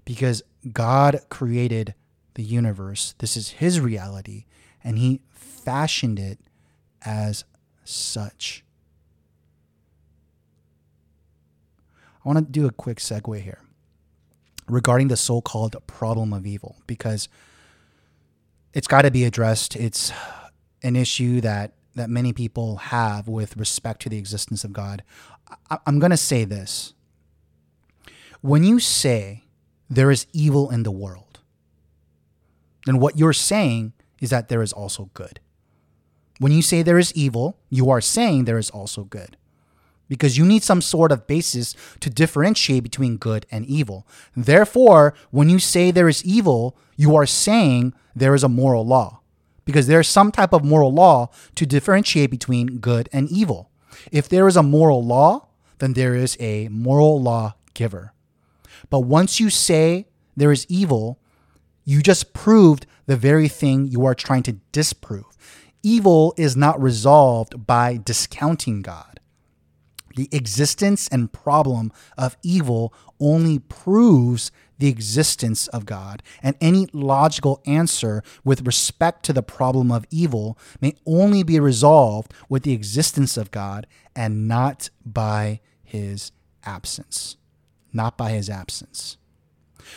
because 0.04 0.42
God 0.72 1.20
created 1.28 1.94
the 2.34 2.42
universe. 2.42 3.14
This 3.18 3.36
is 3.36 3.50
His 3.50 3.80
reality, 3.80 4.44
and 4.82 4.98
He 4.98 5.20
fashioned 5.30 6.18
it 6.18 6.38
as 7.04 7.44
such. 7.84 8.64
I 12.24 12.28
want 12.28 12.38
to 12.38 12.44
do 12.44 12.66
a 12.66 12.70
quick 12.70 12.98
segue 12.98 13.40
here 13.40 13.60
regarding 14.68 15.08
the 15.08 15.16
so 15.16 15.40
called 15.40 15.76
problem 15.86 16.32
of 16.32 16.46
evil 16.46 16.76
because 16.86 17.28
it's 18.72 18.86
got 18.86 19.02
to 19.02 19.10
be 19.10 19.24
addressed. 19.24 19.74
It's 19.74 20.12
an 20.82 20.96
issue 20.96 21.40
that, 21.40 21.72
that 21.94 22.10
many 22.10 22.32
people 22.32 22.76
have 22.76 23.26
with 23.26 23.56
respect 23.56 24.02
to 24.02 24.08
the 24.08 24.18
existence 24.18 24.62
of 24.64 24.72
God. 24.72 25.02
I, 25.70 25.78
I'm 25.86 25.98
going 25.98 26.10
to 26.10 26.16
say 26.16 26.44
this. 26.44 26.94
When 28.42 28.64
you 28.64 28.78
say 28.78 29.44
there 29.90 30.10
is 30.10 30.26
evil 30.32 30.70
in 30.70 30.84
the 30.84 30.90
world, 30.90 31.40
then 32.86 32.98
what 32.98 33.18
you're 33.18 33.32
saying 33.32 33.92
is 34.20 34.30
that 34.30 34.48
there 34.48 34.62
is 34.62 34.72
also 34.72 35.10
good. 35.12 35.40
When 36.38 36.52
you 36.52 36.62
say 36.62 36.82
there 36.82 36.98
is 36.98 37.12
evil, 37.14 37.58
you 37.68 37.90
are 37.90 38.00
saying 38.00 38.44
there 38.44 38.58
is 38.58 38.70
also 38.70 39.04
good. 39.04 39.36
Because 40.08 40.38
you 40.38 40.44
need 40.44 40.62
some 40.62 40.80
sort 40.80 41.12
of 41.12 41.26
basis 41.26 41.76
to 42.00 42.10
differentiate 42.10 42.82
between 42.82 43.16
good 43.16 43.46
and 43.50 43.66
evil. 43.66 44.06
Therefore, 44.36 45.14
when 45.30 45.48
you 45.48 45.58
say 45.58 45.90
there 45.90 46.08
is 46.08 46.24
evil, 46.24 46.76
you 46.96 47.14
are 47.14 47.26
saying 47.26 47.94
there 48.16 48.34
is 48.34 48.42
a 48.42 48.48
moral 48.48 48.86
law. 48.86 49.20
Because 49.64 49.86
there 49.86 50.00
is 50.00 50.08
some 50.08 50.32
type 50.32 50.52
of 50.52 50.64
moral 50.64 50.92
law 50.92 51.30
to 51.54 51.66
differentiate 51.66 52.30
between 52.30 52.78
good 52.78 53.08
and 53.12 53.30
evil. 53.30 53.70
If 54.10 54.28
there 54.28 54.48
is 54.48 54.56
a 54.56 54.62
moral 54.62 55.04
law, 55.04 55.48
then 55.78 55.92
there 55.92 56.14
is 56.14 56.36
a 56.40 56.68
moral 56.68 57.20
law 57.22 57.54
giver. 57.74 58.12
But 58.90 59.00
once 59.00 59.38
you 59.38 59.48
say 59.48 60.08
there 60.36 60.52
is 60.52 60.66
evil, 60.68 61.18
you 61.84 62.02
just 62.02 62.34
proved 62.34 62.86
the 63.06 63.16
very 63.16 63.48
thing 63.48 63.86
you 63.86 64.04
are 64.04 64.14
trying 64.14 64.42
to 64.44 64.58
disprove. 64.72 65.24
Evil 65.82 66.34
is 66.36 66.56
not 66.56 66.80
resolved 66.82 67.66
by 67.66 67.96
discounting 67.96 68.82
God. 68.82 69.20
The 70.16 70.28
existence 70.32 71.08
and 71.08 71.32
problem 71.32 71.92
of 72.18 72.36
evil 72.42 72.92
only 73.20 73.60
proves 73.60 74.50
the 74.78 74.88
existence 74.88 75.68
of 75.68 75.86
God, 75.86 76.22
and 76.42 76.56
any 76.60 76.86
logical 76.92 77.62
answer 77.66 78.22
with 78.44 78.66
respect 78.66 79.24
to 79.24 79.32
the 79.32 79.42
problem 79.42 79.92
of 79.92 80.06
evil 80.10 80.58
may 80.80 80.94
only 81.06 81.42
be 81.42 81.60
resolved 81.60 82.32
with 82.48 82.64
the 82.64 82.72
existence 82.72 83.36
of 83.36 83.50
God 83.50 83.86
and 84.16 84.48
not 84.48 84.90
by 85.04 85.60
his 85.82 86.32
absence 86.64 87.36
not 87.92 88.16
by 88.16 88.30
his 88.30 88.48
absence. 88.48 89.16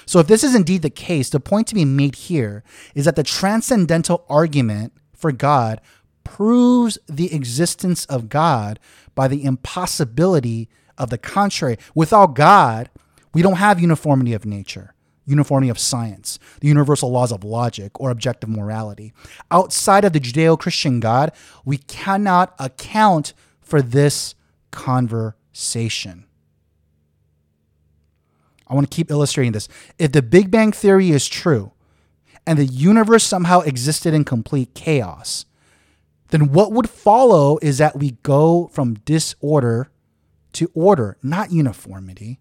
So, 0.06 0.20
if 0.20 0.28
this 0.28 0.44
is 0.44 0.56
indeed 0.56 0.82
the 0.82 0.90
case, 0.90 1.30
the 1.30 1.40
point 1.40 1.68
to 1.68 1.76
be 1.76 1.86
made 1.86 2.16
here 2.16 2.64
is 2.96 3.06
that 3.06 3.16
the 3.16 3.24
transcendental 3.24 4.26
argument 4.30 4.94
for 5.14 5.32
God 5.32 5.82
proves 6.24 6.98
the 7.08 7.34
existence 7.34 8.06
of 8.06 8.30
God 8.30 8.80
by 9.16 9.28
the 9.28 9.44
impossibility 9.44 10.70
of 10.98 11.10
the 11.10 11.18
contrary. 11.18 11.78
Without 11.94 12.34
God, 12.34 12.90
we 13.34 13.42
don't 13.42 13.58
have 13.58 13.80
uniformity 13.80 14.34
of 14.34 14.46
nature, 14.46 14.94
uniformity 15.26 15.70
of 15.70 15.80
science, 15.80 16.40
the 16.62 16.68
universal 16.68 17.12
laws 17.12 17.32
of 17.32 17.44
logic, 17.44 18.00
or 18.00 18.10
objective 18.10 18.50
morality. 18.50 19.14
Outside 19.52 20.06
of 20.06 20.14
the 20.14 20.20
Judeo 20.20 20.58
Christian 20.58 21.00
God, 21.00 21.32
we 21.66 21.78
cannot 21.78 22.54
account 22.60 23.34
for 23.62 23.82
this 23.82 24.36
conversation. 24.72 26.26
I 28.68 28.74
want 28.74 28.90
to 28.90 28.96
keep 28.96 29.12
illustrating 29.12 29.52
this. 29.52 29.68
If 30.00 30.12
the 30.12 30.22
Big 30.22 30.50
Bang 30.52 30.72
Theory 30.72 31.12
is 31.12 31.28
true 31.28 31.72
and 32.46 32.58
the 32.58 32.66
universe 32.66 33.24
somehow 33.24 33.62
existed 33.62 34.14
in 34.14 34.24
complete 34.24 34.74
chaos, 34.74 35.46
then 36.30 36.52
what 36.52 36.72
would 36.72 36.90
follow 36.90 37.60
is 37.62 37.78
that 37.78 37.98
we 37.98 38.12
go 38.24 38.68
from 38.74 38.96
disorder 38.96 39.92
to 40.54 40.72
order, 40.74 41.18
not 41.22 41.52
uniformity. 41.52 42.40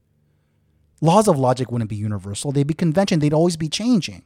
Laws 1.01 1.29
of 1.29 1.39
logic 1.39 1.70
wouldn't 1.70 1.91
be 1.91 1.97
universal, 1.97 2.53
they'd 2.53 2.66
be 2.66 2.75
convention, 2.75 3.18
they'd 3.18 3.35
always 3.35 3.57
be 3.57 3.68
changing. 3.68 4.23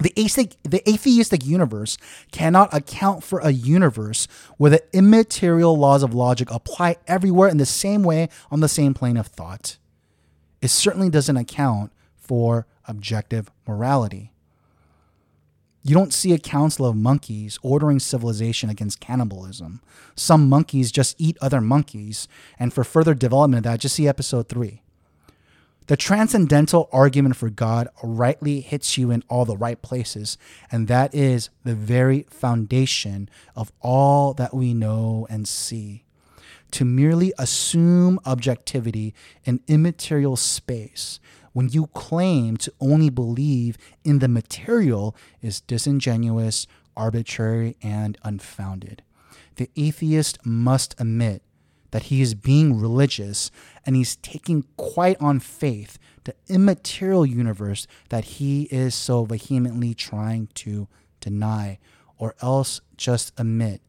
The 0.00 0.10
atheistic, 0.18 0.56
the 0.62 0.88
atheistic 0.88 1.44
universe 1.44 1.98
cannot 2.32 2.72
account 2.72 3.22
for 3.22 3.40
a 3.40 3.50
universe 3.50 4.26
where 4.56 4.70
the 4.70 4.82
immaterial 4.92 5.76
laws 5.76 6.02
of 6.02 6.14
logic 6.14 6.50
apply 6.50 6.96
everywhere 7.06 7.48
in 7.48 7.58
the 7.58 7.66
same 7.66 8.02
way 8.02 8.28
on 8.50 8.60
the 8.60 8.68
same 8.68 8.94
plane 8.94 9.18
of 9.18 9.26
thought 9.26 9.76
it 10.62 10.68
certainly 10.68 11.10
doesn't 11.10 11.36
account 11.36 11.92
for 12.16 12.66
objective 12.86 13.50
morality. 13.66 14.32
You 15.82 15.94
don't 15.96 16.12
see 16.12 16.32
a 16.32 16.38
council 16.38 16.86
of 16.86 16.94
monkeys 16.94 17.58
ordering 17.60 17.98
civilization 17.98 18.70
against 18.70 19.00
cannibalism. 19.00 19.82
Some 20.14 20.48
monkeys 20.48 20.92
just 20.92 21.16
eat 21.18 21.36
other 21.40 21.60
monkeys, 21.60 22.28
and 22.58 22.72
for 22.72 22.84
further 22.84 23.14
development 23.14 23.66
of 23.66 23.72
that, 23.72 23.80
just 23.80 23.96
see 23.96 24.06
episode 24.06 24.48
3. 24.48 24.80
The 25.88 25.96
transcendental 25.96 26.88
argument 26.92 27.34
for 27.34 27.50
God 27.50 27.88
rightly 28.00 28.60
hits 28.60 28.96
you 28.96 29.10
in 29.10 29.24
all 29.28 29.44
the 29.44 29.56
right 29.56 29.82
places, 29.82 30.38
and 30.70 30.86
that 30.86 31.12
is 31.12 31.50
the 31.64 31.74
very 31.74 32.26
foundation 32.30 33.28
of 33.56 33.72
all 33.80 34.32
that 34.34 34.54
we 34.54 34.74
know 34.74 35.26
and 35.28 35.48
see 35.48 36.04
to 36.72 36.84
merely 36.84 37.32
assume 37.38 38.18
objectivity 38.26 39.14
in 39.44 39.60
immaterial 39.68 40.36
space 40.36 41.20
when 41.52 41.68
you 41.68 41.86
claim 41.88 42.56
to 42.56 42.72
only 42.80 43.10
believe 43.10 43.76
in 44.04 44.18
the 44.18 44.28
material 44.28 45.14
is 45.40 45.60
disingenuous, 45.60 46.66
arbitrary, 46.96 47.76
and 47.82 48.18
unfounded. 48.24 49.02
The 49.56 49.70
atheist 49.76 50.44
must 50.44 50.98
admit 50.98 51.42
that 51.90 52.04
he 52.04 52.22
is 52.22 52.34
being 52.34 52.80
religious 52.80 53.50
and 53.84 53.94
he's 53.94 54.16
taking 54.16 54.64
quite 54.76 55.20
on 55.20 55.40
faith 55.40 55.98
the 56.24 56.34
immaterial 56.48 57.26
universe 57.26 57.86
that 58.08 58.24
he 58.24 58.62
is 58.64 58.94
so 58.94 59.24
vehemently 59.24 59.92
trying 59.92 60.48
to 60.54 60.88
deny, 61.20 61.78
or 62.16 62.34
else 62.40 62.80
just 62.96 63.32
admit 63.38 63.82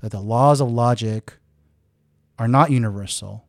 that 0.00 0.10
the 0.10 0.20
laws 0.20 0.60
of 0.60 0.70
logic 0.70 1.38
are 2.38 2.48
not 2.48 2.70
universal, 2.70 3.44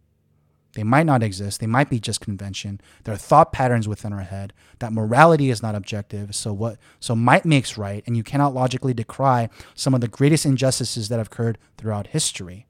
They 0.76 0.84
might 0.84 1.06
not 1.06 1.24
exist. 1.24 1.62
They 1.62 1.68
might 1.68 1.90
be 1.90 2.00
just 2.00 2.22
convention. 2.22 2.80
There 3.06 3.14
are 3.14 3.18
thought 3.18 3.54
patterns 3.54 3.88
within 3.88 4.14
our 4.14 4.22
head 4.22 4.54
that 4.80 4.94
morality 4.94 5.50
is 5.50 5.64
not 5.64 5.74
objective. 5.74 6.36
So 6.36 6.54
what 6.54 6.78
so 7.00 7.16
might 7.16 7.46
makes 7.46 7.78
right, 7.78 8.04
and 8.06 8.16
you 8.16 8.24
cannot 8.24 8.54
logically 8.54 8.94
decry 8.94 9.50
some 9.74 9.94
of 9.94 10.02
the 10.02 10.10
greatest 10.10 10.46
injustices 10.46 11.08
that 11.10 11.18
have 11.18 11.28
occurred 11.28 11.58
throughout 11.78 12.08
history. 12.08 12.68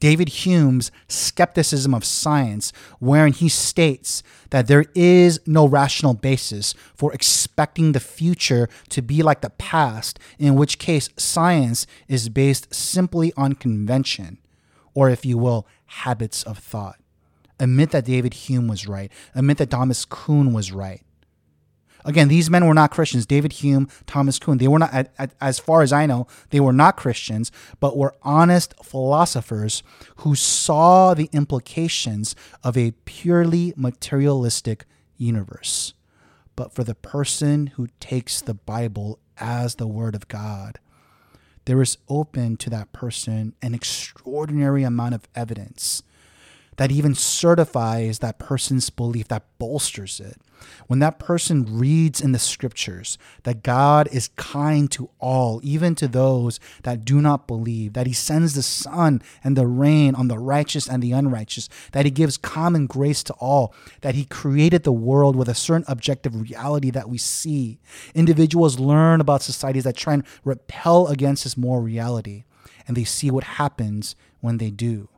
David 0.00 0.28
Hume's 0.46 0.90
skepticism 1.08 1.92
of 1.94 2.06
science, 2.06 2.72
wherein 3.00 3.32
he 3.34 3.50
states 3.50 4.22
that 4.48 4.66
there 4.66 4.86
is 4.94 5.40
no 5.46 5.68
rational 5.68 6.14
basis 6.14 6.74
for 6.94 7.12
expecting 7.12 7.92
the 7.92 8.00
future 8.00 8.68
to 8.90 9.02
be 9.02 9.22
like 9.22 9.42
the 9.42 9.50
past, 9.50 10.18
in 10.38 10.54
which 10.54 10.78
case 10.78 11.10
science 11.18 11.86
is 12.08 12.30
based 12.30 12.74
simply 12.74 13.30
on 13.36 13.52
convention, 13.54 14.38
or 15.00 15.08
if 15.08 15.24
you 15.24 15.38
will, 15.38 15.66
habits 15.86 16.42
of 16.42 16.58
thought. 16.58 17.00
Admit 17.58 17.90
that 17.92 18.04
David 18.04 18.34
Hume 18.34 18.68
was 18.68 18.86
right. 18.86 19.10
Admit 19.34 19.56
that 19.56 19.70
Thomas 19.70 20.04
Kuhn 20.04 20.52
was 20.52 20.72
right. 20.72 21.00
Again, 22.04 22.28
these 22.28 22.50
men 22.50 22.66
were 22.66 22.74
not 22.74 22.90
Christians. 22.90 23.24
David 23.24 23.54
Hume, 23.54 23.88
Thomas 24.06 24.38
Kuhn, 24.38 24.58
they 24.58 24.68
were 24.68 24.78
not, 24.78 25.08
as 25.40 25.58
far 25.58 25.80
as 25.80 25.90
I 25.90 26.04
know, 26.04 26.26
they 26.50 26.60
were 26.60 26.74
not 26.74 26.98
Christians, 26.98 27.50
but 27.80 27.96
were 27.96 28.14
honest 28.22 28.74
philosophers 28.84 29.82
who 30.16 30.34
saw 30.34 31.14
the 31.14 31.30
implications 31.32 32.36
of 32.62 32.76
a 32.76 32.92
purely 33.06 33.72
materialistic 33.78 34.84
universe. 35.16 35.94
But 36.56 36.74
for 36.74 36.84
the 36.84 36.94
person 36.94 37.68
who 37.68 37.88
takes 38.00 38.42
the 38.42 38.52
Bible 38.54 39.18
as 39.38 39.76
the 39.76 39.88
Word 39.88 40.14
of 40.14 40.28
God, 40.28 40.78
there 41.64 41.82
is 41.82 41.98
open 42.08 42.56
to 42.58 42.70
that 42.70 42.92
person 42.92 43.54
an 43.62 43.74
extraordinary 43.74 44.82
amount 44.82 45.14
of 45.14 45.28
evidence 45.34 46.02
that 46.76 46.90
even 46.90 47.14
certifies 47.14 48.20
that 48.20 48.38
person's 48.38 48.88
belief, 48.90 49.28
that 49.28 49.44
bolsters 49.58 50.20
it. 50.20 50.36
When 50.86 50.98
that 50.98 51.18
person 51.18 51.78
reads 51.78 52.20
in 52.20 52.32
the 52.32 52.38
scriptures 52.38 53.18
that 53.44 53.62
God 53.62 54.08
is 54.12 54.28
kind 54.36 54.90
to 54.92 55.10
all, 55.18 55.60
even 55.62 55.94
to 55.96 56.08
those 56.08 56.60
that 56.82 57.04
do 57.04 57.20
not 57.20 57.46
believe, 57.46 57.92
that 57.92 58.06
he 58.06 58.12
sends 58.12 58.54
the 58.54 58.62
sun 58.62 59.22
and 59.44 59.56
the 59.56 59.66
rain 59.66 60.14
on 60.14 60.28
the 60.28 60.38
righteous 60.38 60.88
and 60.88 61.02
the 61.02 61.12
unrighteous, 61.12 61.68
that 61.92 62.04
he 62.04 62.10
gives 62.10 62.36
common 62.36 62.86
grace 62.86 63.22
to 63.24 63.32
all, 63.34 63.74
that 64.00 64.14
he 64.14 64.24
created 64.24 64.82
the 64.82 64.92
world 64.92 65.36
with 65.36 65.48
a 65.48 65.54
certain 65.54 65.84
objective 65.88 66.40
reality 66.40 66.90
that 66.90 67.08
we 67.08 67.18
see. 67.18 67.78
Individuals 68.14 68.78
learn 68.78 69.20
about 69.20 69.42
societies 69.42 69.84
that 69.84 69.96
try 69.96 70.14
and 70.14 70.24
repel 70.44 71.06
against 71.08 71.44
this 71.44 71.56
moral 71.56 71.82
reality, 71.82 72.44
and 72.86 72.96
they 72.96 73.04
see 73.04 73.30
what 73.30 73.44
happens 73.44 74.16
when 74.40 74.58
they 74.58 74.70
do 74.70 75.08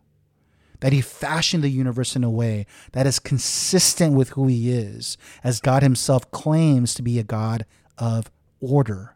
that 0.83 0.93
he 0.93 1.01
fashioned 1.01 1.63
the 1.63 1.69
universe 1.69 2.17
in 2.17 2.25
a 2.25 2.31
way 2.31 2.67
that 2.91 3.07
is 3.07 3.21
consistent 3.21 4.15
with 4.15 4.31
who 4.31 4.49
he 4.49 4.73
is, 4.73 5.17
as 5.45 5.61
God 5.61 5.81
himself 5.81 6.29
claims 6.33 6.93
to 6.95 7.03
be 7.03 7.21
a 7.21 7.23
God 7.23 7.65
of 7.97 8.33
order. 8.61 9.15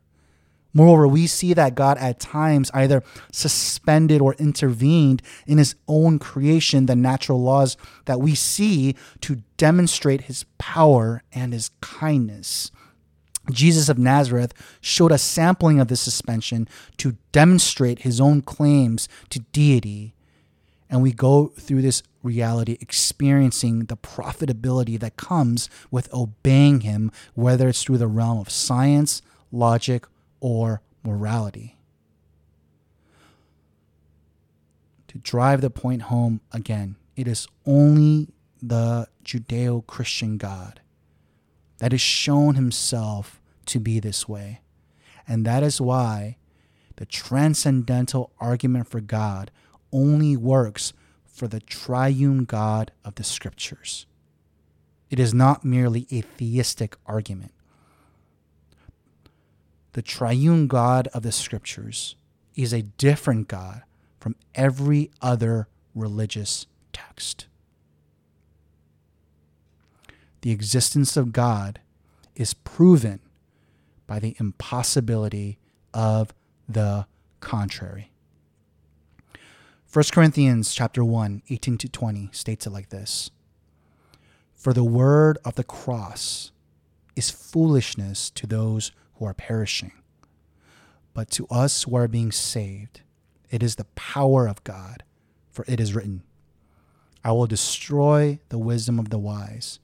Moreover, 0.72 1.08
we 1.08 1.26
see 1.26 1.54
that 1.54 1.74
God 1.74 1.98
at 1.98 2.20
times 2.20 2.70
either 2.72 3.02
suspended 3.32 4.20
or 4.20 4.34
intervened 4.34 5.22
in 5.44 5.58
his 5.58 5.74
own 5.88 6.20
creation, 6.20 6.86
the 6.86 6.94
natural 6.94 7.42
laws 7.42 7.76
that 8.04 8.20
we 8.20 8.36
see 8.36 8.94
to 9.22 9.42
demonstrate 9.56 10.22
his 10.22 10.44
power 10.58 11.24
and 11.32 11.52
his 11.52 11.70
kindness. 11.80 12.70
Jesus 13.50 13.88
of 13.88 13.98
Nazareth 13.98 14.54
showed 14.80 15.10
a 15.10 15.18
sampling 15.18 15.80
of 15.80 15.88
this 15.88 16.00
suspension 16.00 16.68
to 16.98 17.16
demonstrate 17.32 18.00
his 18.00 18.20
own 18.20 18.40
claims 18.40 19.08
to 19.30 19.40
deity 19.40 20.15
and 20.88 21.02
we 21.02 21.12
go 21.12 21.48
through 21.58 21.82
this 21.82 22.02
reality 22.22 22.76
experiencing 22.80 23.86
the 23.86 23.96
profitability 23.96 24.98
that 25.00 25.16
comes 25.16 25.68
with 25.90 26.12
obeying 26.12 26.80
him, 26.80 27.10
whether 27.34 27.68
it's 27.68 27.82
through 27.82 27.98
the 27.98 28.06
realm 28.06 28.38
of 28.38 28.50
science, 28.50 29.22
logic, 29.50 30.06
or 30.40 30.80
morality. 31.02 31.76
To 35.08 35.18
drive 35.18 35.60
the 35.60 35.70
point 35.70 36.02
home 36.02 36.40
again, 36.52 36.96
it 37.16 37.26
is 37.26 37.48
only 37.64 38.28
the 38.62 39.08
Judeo 39.24 39.86
Christian 39.86 40.36
God 40.36 40.80
that 41.78 41.92
has 41.92 42.00
shown 42.00 42.54
himself 42.54 43.40
to 43.66 43.80
be 43.80 44.00
this 44.00 44.28
way. 44.28 44.60
And 45.28 45.44
that 45.44 45.62
is 45.62 45.80
why 45.80 46.36
the 46.96 47.06
transcendental 47.06 48.32
argument 48.40 48.88
for 48.88 49.00
God 49.00 49.50
only 49.92 50.36
works 50.36 50.92
for 51.24 51.48
the 51.48 51.60
triune 51.60 52.44
God 52.44 52.92
of 53.04 53.16
the 53.16 53.24
scriptures. 53.24 54.06
It 55.10 55.20
is 55.20 55.32
not 55.34 55.64
merely 55.64 56.06
a 56.10 56.22
theistic 56.22 56.96
argument. 57.06 57.52
The 59.92 60.02
triune 60.02 60.66
God 60.66 61.08
of 61.08 61.22
the 61.22 61.32
scriptures 61.32 62.16
is 62.54 62.72
a 62.72 62.82
different 62.82 63.48
God 63.48 63.82
from 64.18 64.36
every 64.54 65.10
other 65.22 65.68
religious 65.94 66.66
text. 66.92 67.46
The 70.42 70.50
existence 70.50 71.16
of 71.16 71.32
God 71.32 71.80
is 72.34 72.54
proven 72.54 73.20
by 74.06 74.18
the 74.18 74.36
impossibility 74.38 75.58
of 75.92 76.32
the 76.68 77.06
contrary. 77.40 78.10
1 79.96 80.04
Corinthians 80.12 80.74
chapter 80.74 81.02
1, 81.02 81.40
18 81.48 81.78
to 81.78 81.88
20 81.88 82.28
states 82.30 82.66
it 82.66 82.70
like 82.70 82.90
this. 82.90 83.30
For 84.54 84.74
the 84.74 84.84
word 84.84 85.38
of 85.42 85.54
the 85.54 85.64
cross 85.64 86.52
is 87.16 87.30
foolishness 87.30 88.28
to 88.28 88.46
those 88.46 88.92
who 89.14 89.24
are 89.24 89.32
perishing, 89.32 89.92
but 91.14 91.30
to 91.30 91.46
us 91.46 91.84
who 91.84 91.96
are 91.96 92.08
being 92.08 92.30
saved, 92.30 93.00
it 93.50 93.62
is 93.62 93.76
the 93.76 93.86
power 93.94 94.46
of 94.46 94.62
God, 94.64 95.02
for 95.50 95.64
it 95.66 95.80
is 95.80 95.94
written, 95.94 96.24
I 97.24 97.32
will 97.32 97.46
destroy 97.46 98.38
the 98.50 98.58
wisdom 98.58 98.98
of 98.98 99.08
the 99.08 99.18
wise, 99.18 99.80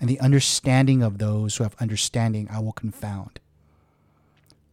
and 0.00 0.08
the 0.08 0.20
understanding 0.20 1.02
of 1.02 1.18
those 1.18 1.56
who 1.56 1.64
have 1.64 1.76
understanding 1.78 2.48
I 2.50 2.60
will 2.60 2.72
confound. 2.72 3.38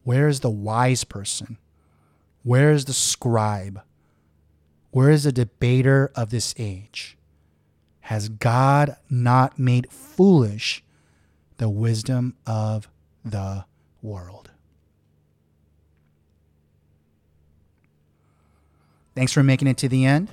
Where 0.05 0.29
is 0.29 0.39
the 0.39 0.49
wise 0.49 1.03
person? 1.03 1.57
Where 2.43 2.71
is 2.71 2.85
the 2.85 2.93
scribe? 2.93 3.81
Where 4.91 5.09
is 5.11 5.23
the 5.23 5.31
debater 5.31 6.11
of 6.15 6.29
this 6.29 6.55
age? 6.57 7.17
Has 8.01 8.29
God 8.29 8.95
not 9.09 9.59
made 9.59 9.91
foolish 9.91 10.83
the 11.57 11.69
wisdom 11.69 12.35
of 12.47 12.89
the 13.23 13.65
world? 14.01 14.49
Thanks 19.15 19.33
for 19.33 19.43
making 19.43 19.67
it 19.67 19.77
to 19.77 19.89
the 19.89 20.05
end. 20.05 20.31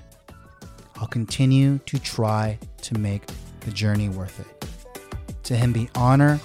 I'll 0.96 1.08
continue 1.08 1.78
to 1.86 1.98
try 1.98 2.58
to 2.82 2.98
make 2.98 3.22
the 3.60 3.70
journey 3.70 4.08
worth 4.08 4.40
it. 4.40 4.64
To 5.44 5.56
him 5.56 5.72
be 5.72 5.90
honor, 5.94 6.40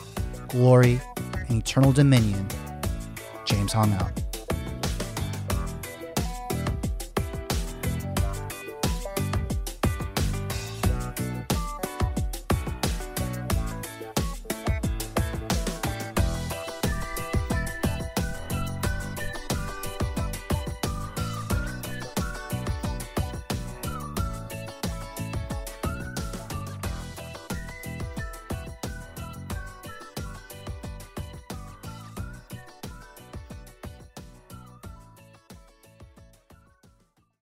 glory, 0.49 0.99
and 1.47 1.59
eternal 1.59 1.93
dominion. 1.93 2.47
James 3.45 3.72
Hong 3.74 3.93
out. 3.93 4.30